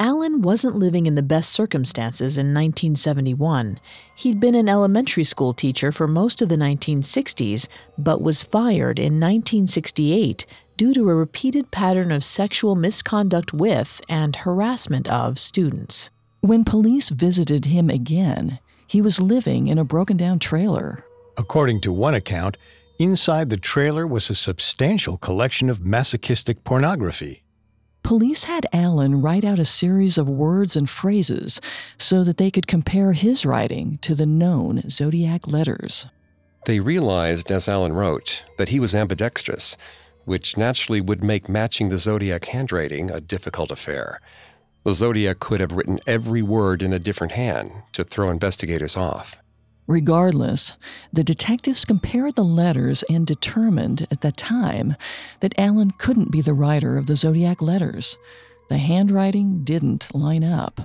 Allen 0.00 0.42
wasn't 0.42 0.76
living 0.76 1.06
in 1.06 1.14
the 1.14 1.22
best 1.22 1.50
circumstances 1.50 2.36
in 2.36 2.46
1971. 2.46 3.78
He'd 4.16 4.40
been 4.40 4.54
an 4.54 4.68
elementary 4.68 5.24
school 5.24 5.52
teacher 5.52 5.92
for 5.92 6.08
most 6.08 6.42
of 6.42 6.48
the 6.48 6.56
1960s, 6.56 7.68
but 7.96 8.22
was 8.22 8.42
fired 8.42 8.98
in 8.98 9.20
1968 9.20 10.46
due 10.76 10.92
to 10.94 11.08
a 11.08 11.14
repeated 11.14 11.70
pattern 11.70 12.10
of 12.10 12.24
sexual 12.24 12.74
misconduct 12.74 13.52
with 13.52 14.00
and 14.08 14.36
harassment 14.36 15.08
of 15.08 15.38
students. 15.38 16.10
When 16.40 16.64
police 16.64 17.10
visited 17.10 17.66
him 17.66 17.88
again, 17.88 18.58
he 18.86 19.00
was 19.00 19.20
living 19.20 19.68
in 19.68 19.78
a 19.78 19.84
broken 19.84 20.16
down 20.16 20.38
trailer. 20.38 21.04
According 21.36 21.80
to 21.82 21.92
one 21.92 22.14
account, 22.14 22.56
inside 22.98 23.50
the 23.50 23.56
trailer 23.56 24.06
was 24.06 24.30
a 24.30 24.34
substantial 24.34 25.16
collection 25.16 25.70
of 25.70 25.84
masochistic 25.84 26.64
pornography. 26.64 27.42
Police 28.02 28.44
had 28.44 28.66
Allen 28.70 29.22
write 29.22 29.44
out 29.44 29.58
a 29.58 29.64
series 29.64 30.18
of 30.18 30.28
words 30.28 30.76
and 30.76 30.90
phrases 30.90 31.60
so 31.96 32.22
that 32.22 32.36
they 32.36 32.50
could 32.50 32.66
compare 32.66 33.12
his 33.14 33.46
writing 33.46 33.98
to 34.02 34.14
the 34.14 34.26
known 34.26 34.82
zodiac 34.90 35.48
letters. 35.48 36.06
They 36.66 36.80
realized, 36.80 37.50
as 37.50 37.68
Allen 37.68 37.94
wrote, 37.94 38.44
that 38.58 38.68
he 38.68 38.78
was 38.78 38.94
ambidextrous, 38.94 39.78
which 40.24 40.56
naturally 40.56 41.00
would 41.00 41.22
make 41.22 41.48
matching 41.48 41.88
the 41.88 41.98
zodiac 41.98 42.46
handwriting 42.46 43.10
a 43.10 43.20
difficult 43.20 43.70
affair. 43.70 44.20
The 44.84 44.92
Zodiac 44.92 45.40
could 45.40 45.60
have 45.60 45.72
written 45.72 45.98
every 46.06 46.42
word 46.42 46.82
in 46.82 46.92
a 46.92 46.98
different 46.98 47.32
hand 47.32 47.72
to 47.92 48.04
throw 48.04 48.28
investigators 48.28 48.98
off. 48.98 49.38
Regardless, 49.86 50.76
the 51.10 51.24
detectives 51.24 51.86
compared 51.86 52.36
the 52.36 52.44
letters 52.44 53.02
and 53.04 53.26
determined 53.26 54.06
at 54.10 54.20
the 54.20 54.32
time 54.32 54.94
that 55.40 55.54
Allen 55.58 55.92
couldn't 55.96 56.30
be 56.30 56.42
the 56.42 56.52
writer 56.52 56.98
of 56.98 57.06
the 57.06 57.16
Zodiac 57.16 57.62
letters. 57.62 58.18
The 58.68 58.76
handwriting 58.76 59.64
didn't 59.64 60.14
line 60.14 60.44
up. 60.44 60.80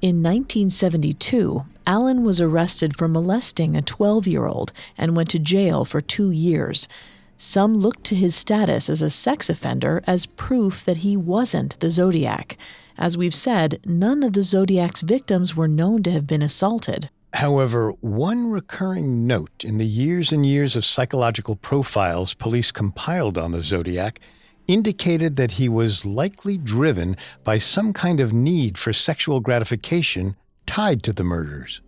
In 0.00 0.22
1972, 0.22 1.64
Allen 1.86 2.24
was 2.24 2.40
arrested 2.40 2.96
for 2.96 3.08
molesting 3.08 3.74
a 3.76 3.82
12 3.82 4.26
year 4.26 4.46
old 4.46 4.72
and 4.96 5.16
went 5.16 5.30
to 5.30 5.38
jail 5.38 5.84
for 5.84 6.00
two 6.02 6.30
years. 6.30 6.88
Some 7.36 7.76
looked 7.76 8.04
to 8.04 8.14
his 8.14 8.34
status 8.34 8.88
as 8.88 9.02
a 9.02 9.10
sex 9.10 9.50
offender 9.50 10.02
as 10.06 10.26
proof 10.26 10.84
that 10.84 10.98
he 10.98 11.16
wasn't 11.16 11.78
the 11.80 11.90
Zodiac. 11.90 12.56
As 12.96 13.18
we've 13.18 13.34
said, 13.34 13.80
none 13.84 14.22
of 14.22 14.34
the 14.34 14.42
Zodiac's 14.42 15.02
victims 15.02 15.56
were 15.56 15.66
known 15.66 16.02
to 16.04 16.12
have 16.12 16.26
been 16.26 16.42
assaulted. 16.42 17.10
However, 17.34 17.90
one 18.00 18.50
recurring 18.50 19.26
note 19.26 19.64
in 19.64 19.78
the 19.78 19.86
years 19.86 20.30
and 20.30 20.46
years 20.46 20.76
of 20.76 20.84
psychological 20.84 21.56
profiles 21.56 22.34
police 22.34 22.70
compiled 22.70 23.36
on 23.36 23.50
the 23.50 23.60
Zodiac 23.60 24.20
indicated 24.68 25.34
that 25.36 25.52
he 25.52 25.68
was 25.68 26.06
likely 26.06 26.56
driven 26.56 27.16
by 27.42 27.58
some 27.58 27.92
kind 27.92 28.20
of 28.20 28.32
need 28.32 28.78
for 28.78 28.92
sexual 28.92 29.40
gratification 29.40 30.36
tied 30.66 31.02
to 31.02 31.12
the 31.12 31.24
murders. 31.24 31.80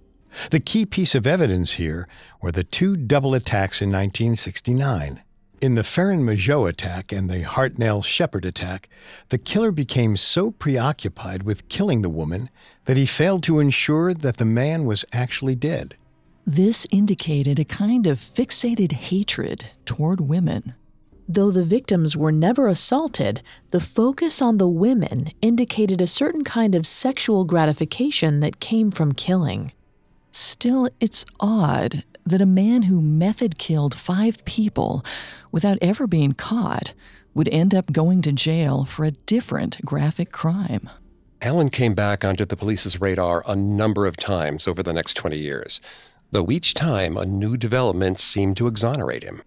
The 0.50 0.60
key 0.60 0.84
piece 0.84 1.14
of 1.14 1.26
evidence 1.26 1.72
here 1.72 2.08
were 2.42 2.52
the 2.52 2.64
two 2.64 2.96
double 2.96 3.34
attacks 3.34 3.80
in 3.80 3.88
1969. 3.90 5.22
In 5.58 5.74
the 5.74 5.82
Ferrin 5.82 6.22
Mageau 6.22 6.68
attack 6.68 7.12
and 7.12 7.30
the 7.30 7.42
Hartnell 7.42 8.04
Shepard 8.04 8.44
attack, 8.44 8.90
the 9.30 9.38
killer 9.38 9.70
became 9.72 10.18
so 10.18 10.50
preoccupied 10.50 11.44
with 11.44 11.68
killing 11.70 12.02
the 12.02 12.10
woman 12.10 12.50
that 12.84 12.98
he 12.98 13.06
failed 13.06 13.42
to 13.44 13.58
ensure 13.58 14.12
that 14.12 14.36
the 14.36 14.44
man 14.44 14.84
was 14.84 15.06
actually 15.14 15.54
dead. 15.54 15.96
This 16.44 16.86
indicated 16.90 17.58
a 17.58 17.64
kind 17.64 18.06
of 18.06 18.18
fixated 18.18 18.92
hatred 18.92 19.70
toward 19.86 20.20
women. 20.20 20.74
Though 21.26 21.50
the 21.50 21.64
victims 21.64 22.18
were 22.18 22.30
never 22.30 22.68
assaulted, 22.68 23.40
the 23.70 23.80
focus 23.80 24.42
on 24.42 24.58
the 24.58 24.68
women 24.68 25.30
indicated 25.40 26.02
a 26.02 26.06
certain 26.06 26.44
kind 26.44 26.74
of 26.74 26.86
sexual 26.86 27.44
gratification 27.44 28.40
that 28.40 28.60
came 28.60 28.90
from 28.90 29.12
killing. 29.12 29.72
Still, 30.32 30.90
it's 31.00 31.24
odd 31.40 32.04
that 32.26 32.40
a 32.40 32.46
man 32.46 32.82
who 32.82 33.00
method 33.00 33.56
killed 33.56 33.94
five 33.94 34.44
people 34.44 35.04
without 35.52 35.78
ever 35.80 36.06
being 36.06 36.32
caught 36.32 36.92
would 37.32 37.48
end 37.50 37.74
up 37.74 37.92
going 37.92 38.20
to 38.22 38.32
jail 38.32 38.84
for 38.84 39.04
a 39.04 39.12
different 39.12 39.82
graphic 39.84 40.32
crime. 40.32 40.90
Allen 41.40 41.70
came 41.70 41.94
back 41.94 42.24
onto 42.24 42.44
the 42.44 42.56
police's 42.56 43.00
radar 43.00 43.44
a 43.46 43.54
number 43.54 44.06
of 44.06 44.16
times 44.16 44.66
over 44.66 44.82
the 44.82 44.92
next 44.92 45.14
20 45.14 45.36
years, 45.36 45.80
though 46.30 46.50
each 46.50 46.74
time 46.74 47.16
a 47.16 47.26
new 47.26 47.56
development 47.56 48.18
seemed 48.18 48.56
to 48.56 48.66
exonerate 48.66 49.22
him. 49.22 49.42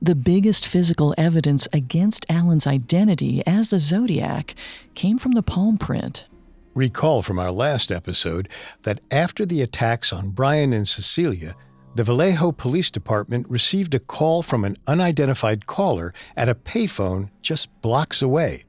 The 0.00 0.14
biggest 0.14 0.66
physical 0.66 1.14
evidence 1.18 1.66
against 1.72 2.26
Allen's 2.28 2.66
identity 2.66 3.42
as 3.46 3.70
the 3.70 3.78
Zodiac 3.78 4.54
came 4.94 5.18
from 5.18 5.32
the 5.32 5.42
palm 5.42 5.78
print. 5.78 6.26
Recall 6.74 7.22
from 7.22 7.38
our 7.38 7.50
last 7.50 7.90
episode 7.90 8.48
that 8.82 9.00
after 9.10 9.44
the 9.44 9.62
attacks 9.62 10.12
on 10.12 10.30
Bryan 10.30 10.72
and 10.72 10.86
Cecelia, 10.86 11.56
the 11.96 12.04
Vallejo 12.04 12.52
Police 12.52 12.90
Department 12.90 13.48
received 13.48 13.94
a 13.94 13.98
call 13.98 14.42
from 14.42 14.64
an 14.66 14.76
unidentified 14.86 15.66
caller 15.66 16.12
at 16.36 16.48
a 16.48 16.54
payphone 16.54 17.30
just 17.40 17.70
blocks 17.80 18.20
away. 18.20 18.64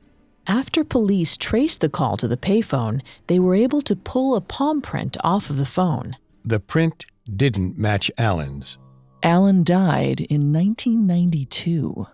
After 0.48 0.86
police 0.86 1.36
traced 1.36 1.82
the 1.82 1.90
call 1.90 2.16
to 2.18 2.28
the 2.30 2.38
payphone, 2.38 3.02
they 3.28 3.38
were 3.38 3.54
able 3.54 3.82
to 3.82 3.98
pull 3.98 4.34
a 4.34 4.40
palm 4.40 4.82
print 4.82 5.18
off 5.26 5.50
of 5.50 5.58
the 5.58 5.66
phone. 5.66 6.16
The 6.44 6.62
print 6.62 7.06
didn't 7.30 7.78
match 7.78 8.10
Allen's. 8.18 8.78
Allen 9.22 9.66
died 9.66 10.22
in 10.22 10.54
1992. 10.54 12.08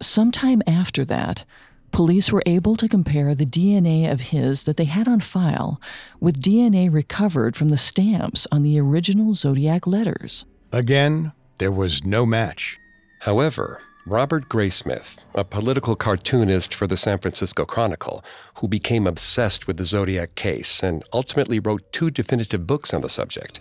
Sometime 0.00 0.60
after 0.66 1.04
that, 1.04 1.44
police 1.92 2.32
were 2.32 2.42
able 2.46 2.74
to 2.76 2.88
compare 2.88 3.34
the 3.34 3.46
DNA 3.46 4.10
of 4.10 4.20
his 4.32 4.64
that 4.64 4.76
they 4.76 4.86
had 4.86 5.06
on 5.06 5.20
file 5.20 5.80
with 6.20 6.42
DNA 6.42 6.92
recovered 6.92 7.56
from 7.56 7.68
the 7.68 7.76
stamps 7.76 8.46
on 8.50 8.62
the 8.62 8.80
original 8.80 9.32
Zodiac 9.34 9.86
letters. 9.86 10.44
Again, 10.72 11.32
there 11.58 11.70
was 11.70 12.02
no 12.02 12.26
match. 12.26 12.78
However, 13.20 13.80
Robert 14.04 14.48
Graysmith, 14.48 15.18
a 15.32 15.44
political 15.44 15.94
cartoonist 15.94 16.74
for 16.74 16.88
the 16.88 16.96
San 16.96 17.18
Francisco 17.18 17.64
Chronicle, 17.64 18.24
who 18.56 18.66
became 18.66 19.06
obsessed 19.06 19.68
with 19.68 19.76
the 19.76 19.84
Zodiac 19.84 20.34
case 20.34 20.82
and 20.82 21.04
ultimately 21.12 21.60
wrote 21.60 21.92
two 21.92 22.10
definitive 22.10 22.66
books 22.66 22.92
on 22.92 23.02
the 23.02 23.08
subject, 23.08 23.60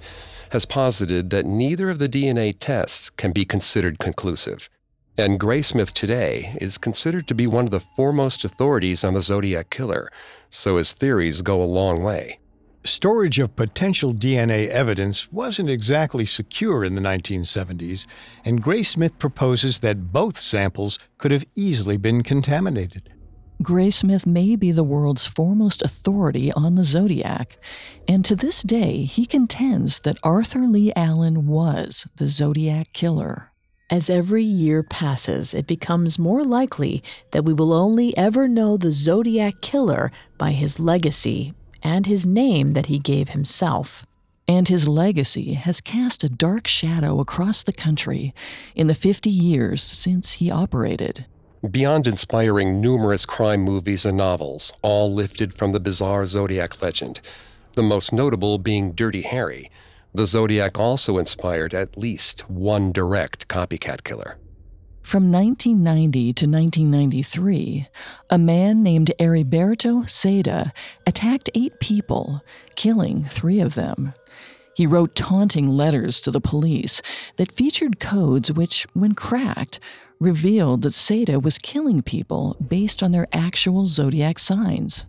has 0.49 0.65
posited 0.65 1.29
that 1.29 1.45
neither 1.45 1.91
of 1.91 1.99
the 1.99 2.09
DNA 2.09 2.55
tests 2.57 3.11
can 3.11 3.31
be 3.31 3.45
considered 3.45 3.99
conclusive. 3.99 4.67
And 5.17 5.39
Graysmith 5.39 5.91
today 5.91 6.57
is 6.61 6.77
considered 6.77 7.27
to 7.27 7.35
be 7.35 7.45
one 7.45 7.65
of 7.65 7.71
the 7.71 7.81
foremost 7.81 8.45
authorities 8.45 9.03
on 9.03 9.13
the 9.13 9.21
Zodiac 9.21 9.69
killer, 9.69 10.09
so 10.49 10.77
his 10.77 10.93
theories 10.93 11.41
go 11.41 11.61
a 11.61 11.65
long 11.65 12.01
way. 12.01 12.39
Storage 12.83 13.37
of 13.37 13.55
potential 13.55 14.13
DNA 14.13 14.67
evidence 14.69 15.31
wasn't 15.31 15.69
exactly 15.69 16.25
secure 16.25 16.83
in 16.83 16.95
the 16.95 17.01
1970s, 17.01 18.07
and 18.43 18.63
Graysmith 18.63 19.19
proposes 19.19 19.81
that 19.81 20.11
both 20.11 20.39
samples 20.39 20.97
could 21.17 21.31
have 21.31 21.45
easily 21.55 21.97
been 21.97 22.23
contaminated. 22.23 23.13
Graysmith 23.61 24.25
may 24.25 24.55
be 24.55 24.71
the 24.71 24.83
world's 24.83 25.27
foremost 25.27 25.83
authority 25.83 26.51
on 26.53 26.73
the 26.73 26.83
Zodiac, 26.83 27.57
and 28.07 28.25
to 28.25 28.35
this 28.35 28.63
day 28.63 29.03
he 29.03 29.27
contends 29.27 29.99
that 29.99 30.17
Arthur 30.23 30.65
Leigh 30.65 30.93
Allen 30.95 31.45
was 31.45 32.07
the 32.15 32.27
Zodiac 32.27 32.93
killer. 32.93 33.50
As 33.91 34.09
every 34.09 34.45
year 34.45 34.83
passes, 34.83 35.53
it 35.53 35.67
becomes 35.67 36.17
more 36.17 36.45
likely 36.45 37.03
that 37.31 37.43
we 37.43 37.51
will 37.51 37.73
only 37.73 38.15
ever 38.15 38.47
know 38.47 38.77
the 38.77 38.93
Zodiac 38.93 39.59
killer 39.59 40.13
by 40.37 40.53
his 40.53 40.79
legacy 40.79 41.53
and 41.83 42.05
his 42.05 42.25
name 42.25 42.71
that 42.71 42.85
he 42.85 42.99
gave 42.99 43.29
himself. 43.29 44.05
And 44.47 44.69
his 44.69 44.87
legacy 44.87 45.55
has 45.55 45.81
cast 45.81 46.23
a 46.23 46.29
dark 46.29 46.67
shadow 46.67 47.19
across 47.19 47.63
the 47.63 47.73
country 47.73 48.33
in 48.75 48.87
the 48.87 48.95
50 48.95 49.29
years 49.29 49.83
since 49.83 50.33
he 50.33 50.49
operated. 50.49 51.25
Beyond 51.69 52.07
inspiring 52.07 52.79
numerous 52.79 53.25
crime 53.25 53.59
movies 53.59 54.05
and 54.05 54.15
novels, 54.15 54.71
all 54.81 55.13
lifted 55.13 55.53
from 55.53 55.73
the 55.73 55.81
bizarre 55.81 56.25
Zodiac 56.25 56.81
legend, 56.81 57.19
the 57.73 57.83
most 57.83 58.13
notable 58.13 58.57
being 58.57 58.93
Dirty 58.93 59.23
Harry, 59.23 59.69
the 60.13 60.25
Zodiac 60.25 60.79
also 60.79 61.17
inspired 61.17 61.73
at 61.73 61.97
least 61.97 62.49
one 62.49 62.91
direct 62.91 63.47
copycat 63.47 64.03
killer. 64.03 64.37
From 65.01 65.31
1990 65.31 66.33
to 66.33 66.45
1993, 66.45 67.87
a 68.29 68.37
man 68.37 68.83
named 68.83 69.11
Heriberto 69.19 70.03
Seda 70.03 70.71
attacked 71.07 71.49
eight 71.55 71.79
people, 71.79 72.41
killing 72.75 73.25
three 73.25 73.59
of 73.59 73.75
them. 73.75 74.13
He 74.75 74.87
wrote 74.87 75.15
taunting 75.15 75.67
letters 75.67 76.21
to 76.21 76.31
the 76.31 76.39
police 76.39 77.01
that 77.37 77.51
featured 77.51 77.99
codes 77.99 78.51
which, 78.51 78.85
when 78.93 79.13
cracked, 79.13 79.79
revealed 80.19 80.83
that 80.83 80.93
Seda 80.93 81.41
was 81.41 81.57
killing 81.57 82.01
people 82.01 82.55
based 82.65 83.01
on 83.01 83.11
their 83.11 83.27
actual 83.33 83.87
zodiac 83.87 84.39
signs. 84.39 85.05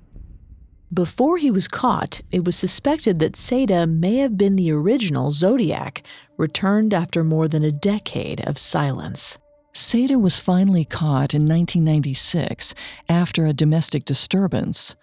Before 0.93 1.39
he 1.39 1.51
was 1.51 1.69
caught, 1.69 2.21
it 2.31 2.45
was 2.45 2.55
suspected 2.55 3.19
that 3.19 3.33
Seda 3.33 3.91
may 3.91 4.17
have 4.17 4.37
been 4.37 4.57
the 4.57 4.71
original 4.73 5.31
Zodiac, 5.31 6.03
returned 6.37 6.93
after 6.93 7.25
more 7.25 7.49
than 7.49 7.65
a 7.65 7.71
decade 7.71 8.43
of 8.43 8.59
silence. 8.59 9.39
Seda 9.73 10.21
was 10.21 10.39
finally 10.39 10.85
caught 10.85 11.33
in 11.33 11.49
1996 11.49 12.75
after 13.09 13.47
a 13.47 13.55
domestic 13.55 14.05
disturbance. 14.05 14.95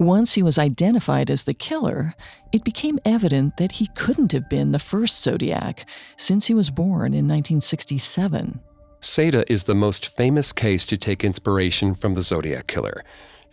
Once 0.00 0.34
he 0.34 0.42
was 0.42 0.58
identified 0.58 1.30
as 1.30 1.44
the 1.44 1.54
killer, 1.54 2.14
it 2.52 2.64
became 2.64 2.98
evident 3.04 3.58
that 3.58 3.72
he 3.72 3.86
couldn't 3.94 4.32
have 4.32 4.48
been 4.48 4.72
the 4.72 4.80
first 4.80 5.22
Zodiac 5.22 5.88
since 6.16 6.46
he 6.46 6.54
was 6.54 6.70
born 6.70 7.14
in 7.14 7.28
1967. 7.28 8.58
Seda 9.00 9.44
is 9.48 9.64
the 9.64 9.74
most 9.76 10.16
famous 10.16 10.52
case 10.52 10.84
to 10.86 10.96
take 10.96 11.22
inspiration 11.22 11.94
from 11.94 12.14
the 12.14 12.22
Zodiac 12.22 12.66
Killer, 12.66 13.04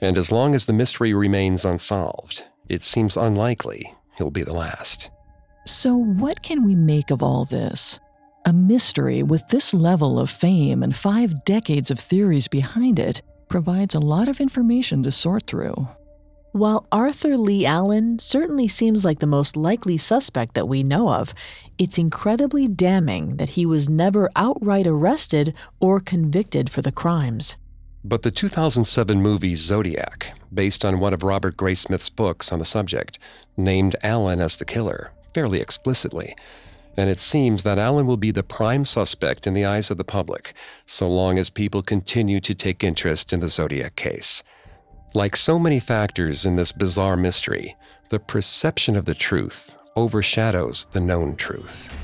and 0.01 0.17
as 0.17 0.31
long 0.31 0.55
as 0.55 0.65
the 0.65 0.73
mystery 0.73 1.13
remains 1.13 1.65
unsolved, 1.65 2.43
it 2.67 2.83
seems 2.83 3.17
unlikely 3.17 3.93
he'll 4.17 4.31
be 4.31 4.43
the 4.43 4.55
last. 4.55 5.09
So, 5.65 5.95
what 5.95 6.41
can 6.41 6.63
we 6.63 6.75
make 6.75 7.11
of 7.11 7.21
all 7.21 7.45
this? 7.45 7.99
A 8.45 8.53
mystery 8.53 9.21
with 9.21 9.47
this 9.49 9.73
level 9.73 10.19
of 10.19 10.29
fame 10.29 10.81
and 10.81 10.95
five 10.95 11.43
decades 11.45 11.91
of 11.91 11.99
theories 11.99 12.47
behind 12.47 12.97
it 12.97 13.21
provides 13.49 13.95
a 13.95 13.99
lot 13.99 14.27
of 14.27 14.39
information 14.39 15.03
to 15.03 15.11
sort 15.11 15.45
through. 15.45 15.87
While 16.51 16.87
Arthur 16.91 17.37
Leigh 17.37 17.65
Allen 17.65 18.17
certainly 18.17 18.67
seems 18.67 19.05
like 19.05 19.19
the 19.19 19.27
most 19.27 19.55
likely 19.55 19.97
suspect 19.97 20.55
that 20.55 20.67
we 20.67 20.81
know 20.81 21.09
of, 21.09 21.33
it's 21.77 21.99
incredibly 21.99 22.67
damning 22.67 23.37
that 23.37 23.49
he 23.49 23.67
was 23.67 23.87
never 23.87 24.31
outright 24.35 24.87
arrested 24.87 25.53
or 25.79 25.99
convicted 25.99 26.69
for 26.69 26.81
the 26.81 26.91
crimes. 26.91 27.55
But 28.03 28.21
the 28.21 28.31
2007 28.31 29.21
movie 29.21 29.55
Zodiac, 29.55 30.33
based 30.53 30.85
on 30.85 30.99
one 30.99 31.13
of 31.13 31.23
Robert 31.23 31.57
Graysmith's 31.57 32.09
books 32.09 32.51
on 32.51 32.59
the 32.59 32.65
subject, 32.65 33.19
named 33.57 33.97
Allen 34.01 34.39
as 34.39 34.55
the 34.55 34.63
killer, 34.63 35.11
fairly 35.33 35.59
explicitly. 35.59 36.33
And 36.95 37.09
it 37.09 37.19
seems 37.19 37.63
that 37.63 37.77
Allen 37.77 38.07
will 38.07 38.17
be 38.17 38.31
the 38.31 38.41
prime 38.41 38.85
suspect 38.85 39.45
in 39.45 39.53
the 39.53 39.65
eyes 39.65 39.91
of 39.91 39.97
the 39.97 40.05
public, 40.05 40.53
so 40.85 41.09
long 41.09 41.37
as 41.37 41.49
people 41.49 41.81
continue 41.81 42.39
to 42.39 42.55
take 42.55 42.85
interest 42.85 43.33
in 43.33 43.41
the 43.41 43.49
Zodiac 43.49 43.97
case. 43.97 44.43
Like 45.13 45.35
so 45.35 45.59
many 45.59 45.79
factors 45.79 46.45
in 46.45 46.55
this 46.55 46.71
bizarre 46.71 47.17
mystery, 47.17 47.75
the 48.09 48.19
perception 48.19 48.95
of 48.95 49.05
the 49.05 49.15
truth 49.15 49.75
overshadows 49.97 50.85
the 50.91 51.01
known 51.01 51.35
truth. 51.35 51.98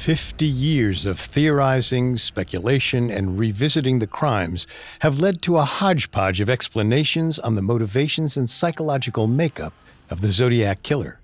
50 0.00 0.46
years 0.46 1.04
of 1.04 1.20
theorizing, 1.20 2.16
speculation, 2.16 3.10
and 3.10 3.38
revisiting 3.38 3.98
the 3.98 4.06
crimes 4.06 4.66
have 5.00 5.20
led 5.20 5.42
to 5.42 5.58
a 5.58 5.64
hodgepodge 5.64 6.40
of 6.40 6.48
explanations 6.48 7.38
on 7.38 7.54
the 7.54 7.60
motivations 7.60 8.34
and 8.34 8.48
psychological 8.48 9.26
makeup 9.26 9.74
of 10.08 10.22
the 10.22 10.32
Zodiac 10.32 10.82
Killer. 10.82 11.20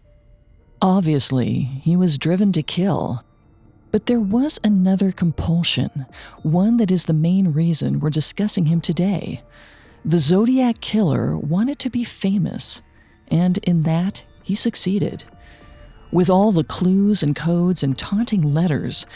Obviously, 0.83 1.61
he 1.61 1.97
was 1.97 2.19
driven 2.19 2.53
to 2.53 2.63
kill. 2.63 3.25
But 3.93 4.05
there 4.05 4.21
was 4.21 4.61
another 4.63 5.11
compulsion, 5.11 6.05
one 6.43 6.77
that 6.77 6.91
is 6.91 7.07
the 7.07 7.15
main 7.15 7.55
reason 7.55 7.99
we're 7.99 8.11
discussing 8.11 8.67
him 8.67 8.83
today. 8.83 9.41
The 10.05 10.19
Zodiac 10.19 10.83
Killer 10.83 11.35
wanted 11.35 11.79
to 11.79 11.89
be 11.89 12.05
famous, 12.05 12.83
and 13.29 13.57
in 13.63 13.85
that, 13.85 14.25
he 14.43 14.55
succeeded. 14.55 15.25
With 16.13 16.31
all 16.31 16.53
the 16.53 16.65
clues 16.65 17.23
and 17.23 17.35
codes 17.35 17.83
and 17.83 17.99
taunting 17.99 18.55
letters, 18.55 19.07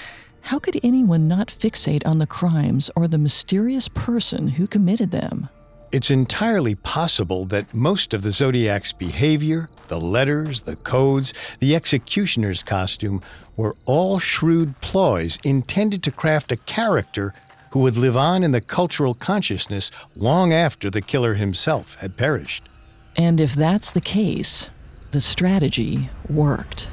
how 0.43 0.59
could 0.59 0.81
anyone 0.83 1.29
not 1.29 1.49
fixate 1.49 2.07
on 2.07 2.19
the 2.19 2.27
crimes 2.27 2.91
or 2.97 3.07
the 3.07 3.19
mysterious 3.19 3.89
person 3.89 4.49
who 4.49 4.67
committed 4.67 5.11
them? 5.11 5.49
It's 5.93 6.11
entirely 6.11 6.75
possible 6.75 7.45
that 7.47 7.73
most 7.75 8.15
of 8.15 8.23
the 8.23 8.31
Zodiac's 8.31 8.93
behavior, 8.93 9.69
the 9.89 10.01
letters, 10.01 10.63
the 10.63 10.77
codes, 10.77 11.33
the 11.61 11.75
executioner's 11.75 12.63
costume, 12.63 13.23
were 13.57 13.77
all 13.87 14.19
shrewd 14.19 14.81
ploys 14.81 15.39
intended 15.45 16.03
to 16.05 16.13
craft 16.13 16.53
a 16.53 16.57
character 16.57 17.35
who 17.73 17.81
would 17.81 17.97
live 17.97 18.17
on 18.17 18.43
in 18.43 18.53
the 18.53 18.61
cultural 18.61 19.15
consciousness 19.15 19.91
long 20.17 20.53
after 20.53 20.91
the 20.91 21.03
killer 21.03 21.35
himself 21.35 21.97
had 21.97 22.17
perished. 22.17 22.69
And 23.17 23.41
if 23.41 23.55
that's 23.55 23.91
the 23.91 24.01
case, 24.01 24.71
the 25.11 25.21
strategy 25.21 26.09
worked. 26.29 26.89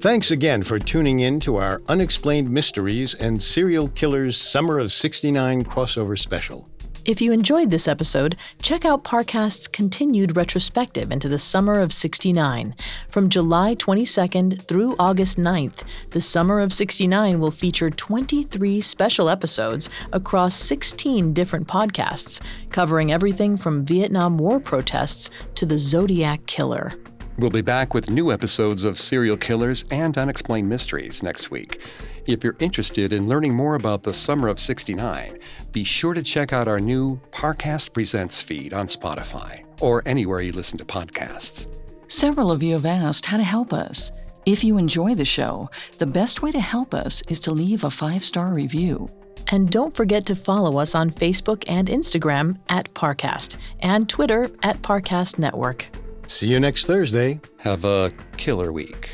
Thanks 0.00 0.32
again 0.32 0.64
for 0.64 0.80
tuning 0.80 1.20
in 1.20 1.38
to 1.40 1.58
our 1.58 1.80
Unexplained 1.88 2.50
Mysteries 2.50 3.14
and 3.14 3.40
Serial 3.40 3.88
Killers 3.88 4.36
Summer 4.36 4.80
of 4.80 4.92
69 4.92 5.62
crossover 5.64 6.18
special. 6.18 6.71
If 7.04 7.20
you 7.20 7.32
enjoyed 7.32 7.70
this 7.70 7.88
episode, 7.88 8.36
check 8.60 8.84
out 8.84 9.02
Parcast's 9.02 9.66
continued 9.66 10.36
retrospective 10.36 11.10
into 11.10 11.28
the 11.28 11.38
summer 11.38 11.80
of 11.80 11.92
69. 11.92 12.76
From 13.08 13.28
July 13.28 13.74
22nd 13.74 14.62
through 14.68 14.94
August 15.00 15.36
9th, 15.36 15.82
the 16.10 16.20
summer 16.20 16.60
of 16.60 16.72
69 16.72 17.40
will 17.40 17.50
feature 17.50 17.90
23 17.90 18.80
special 18.80 19.28
episodes 19.28 19.90
across 20.12 20.54
16 20.54 21.32
different 21.32 21.66
podcasts, 21.66 22.40
covering 22.70 23.10
everything 23.10 23.56
from 23.56 23.84
Vietnam 23.84 24.38
War 24.38 24.60
protests 24.60 25.28
to 25.56 25.66
the 25.66 25.80
Zodiac 25.80 26.46
Killer. 26.46 26.92
We'll 27.38 27.50
be 27.50 27.62
back 27.62 27.94
with 27.94 28.10
new 28.10 28.30
episodes 28.30 28.84
of 28.84 28.98
Serial 28.98 29.38
Killers 29.38 29.86
and 29.90 30.16
Unexplained 30.18 30.68
Mysteries 30.68 31.22
next 31.22 31.50
week. 31.50 31.80
If 32.26 32.44
you're 32.44 32.56
interested 32.58 33.10
in 33.12 33.26
learning 33.26 33.54
more 33.54 33.74
about 33.74 34.02
the 34.02 34.12
summer 34.12 34.48
of 34.48 34.60
69, 34.60 35.38
be 35.72 35.82
sure 35.82 36.12
to 36.12 36.22
check 36.22 36.52
out 36.52 36.68
our 36.68 36.78
new 36.78 37.20
Parcast 37.30 37.94
Presents 37.94 38.42
feed 38.42 38.74
on 38.74 38.86
Spotify 38.86 39.64
or 39.80 40.02
anywhere 40.04 40.42
you 40.42 40.52
listen 40.52 40.76
to 40.78 40.84
podcasts. 40.84 41.68
Several 42.06 42.52
of 42.52 42.62
you 42.62 42.74
have 42.74 42.84
asked 42.84 43.24
how 43.24 43.38
to 43.38 43.44
help 43.44 43.72
us. 43.72 44.12
If 44.44 44.62
you 44.62 44.76
enjoy 44.76 45.14
the 45.14 45.24
show, 45.24 45.70
the 45.96 46.06
best 46.06 46.42
way 46.42 46.52
to 46.52 46.60
help 46.60 46.92
us 46.92 47.22
is 47.28 47.40
to 47.40 47.52
leave 47.52 47.84
a 47.84 47.90
five 47.90 48.22
star 48.22 48.52
review. 48.52 49.08
And 49.50 49.70
don't 49.70 49.96
forget 49.96 50.26
to 50.26 50.34
follow 50.34 50.78
us 50.78 50.94
on 50.94 51.10
Facebook 51.10 51.64
and 51.66 51.88
Instagram 51.88 52.58
at 52.68 52.92
Parcast 52.92 53.56
and 53.80 54.06
Twitter 54.06 54.50
at 54.62 54.82
Parcast 54.82 55.38
Network. 55.38 55.88
See 56.32 56.46
you 56.46 56.58
next 56.58 56.86
Thursday. 56.86 57.42
Have 57.58 57.84
a 57.84 58.10
killer 58.38 58.72
week. 58.72 59.10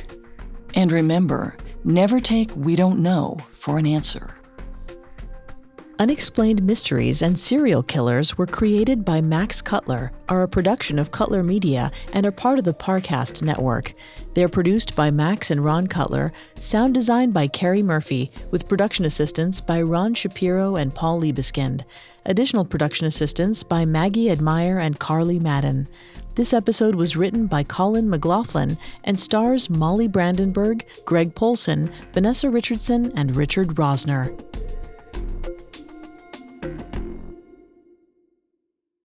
And 0.76 0.92
remember, 0.92 1.56
never 1.82 2.20
take 2.20 2.54
we 2.54 2.76
don't 2.76 3.00
know 3.00 3.38
for 3.50 3.76
an 3.76 3.86
answer. 3.88 4.36
Unexplained 5.98 6.62
Mysteries 6.62 7.20
and 7.20 7.36
Serial 7.36 7.82
Killers 7.82 8.38
were 8.38 8.46
created 8.46 9.04
by 9.04 9.20
Max 9.20 9.60
Cutler, 9.60 10.12
are 10.28 10.44
a 10.44 10.48
production 10.48 10.96
of 10.96 11.10
Cutler 11.10 11.42
Media, 11.42 11.90
and 12.12 12.24
are 12.24 12.30
part 12.30 12.56
of 12.56 12.64
the 12.64 12.72
Parcast 12.72 13.42
network. 13.42 13.94
They're 14.34 14.48
produced 14.48 14.94
by 14.94 15.10
Max 15.10 15.50
and 15.50 15.64
Ron 15.64 15.88
Cutler, 15.88 16.32
sound 16.60 16.94
designed 16.94 17.34
by 17.34 17.48
Carrie 17.48 17.82
Murphy, 17.82 18.30
with 18.52 18.68
production 18.68 19.04
assistance 19.04 19.60
by 19.60 19.82
Ron 19.82 20.14
Shapiro 20.14 20.76
and 20.76 20.94
Paul 20.94 21.20
Liebeskind. 21.20 21.84
Additional 22.26 22.64
production 22.64 23.08
assistance 23.08 23.64
by 23.64 23.84
Maggie 23.84 24.30
Admire 24.30 24.78
and 24.78 25.00
Carly 25.00 25.40
Madden. 25.40 25.88
This 26.38 26.52
episode 26.52 26.94
was 26.94 27.16
written 27.16 27.48
by 27.48 27.64
Colin 27.64 28.08
McLaughlin 28.08 28.78
and 29.02 29.18
stars 29.18 29.68
Molly 29.68 30.06
Brandenburg, 30.06 30.86
Greg 31.04 31.34
Polcyn, 31.34 31.90
Vanessa 32.12 32.48
Richardson, 32.48 33.10
and 33.16 33.34
Richard 33.34 33.70
Rosner. 33.70 34.32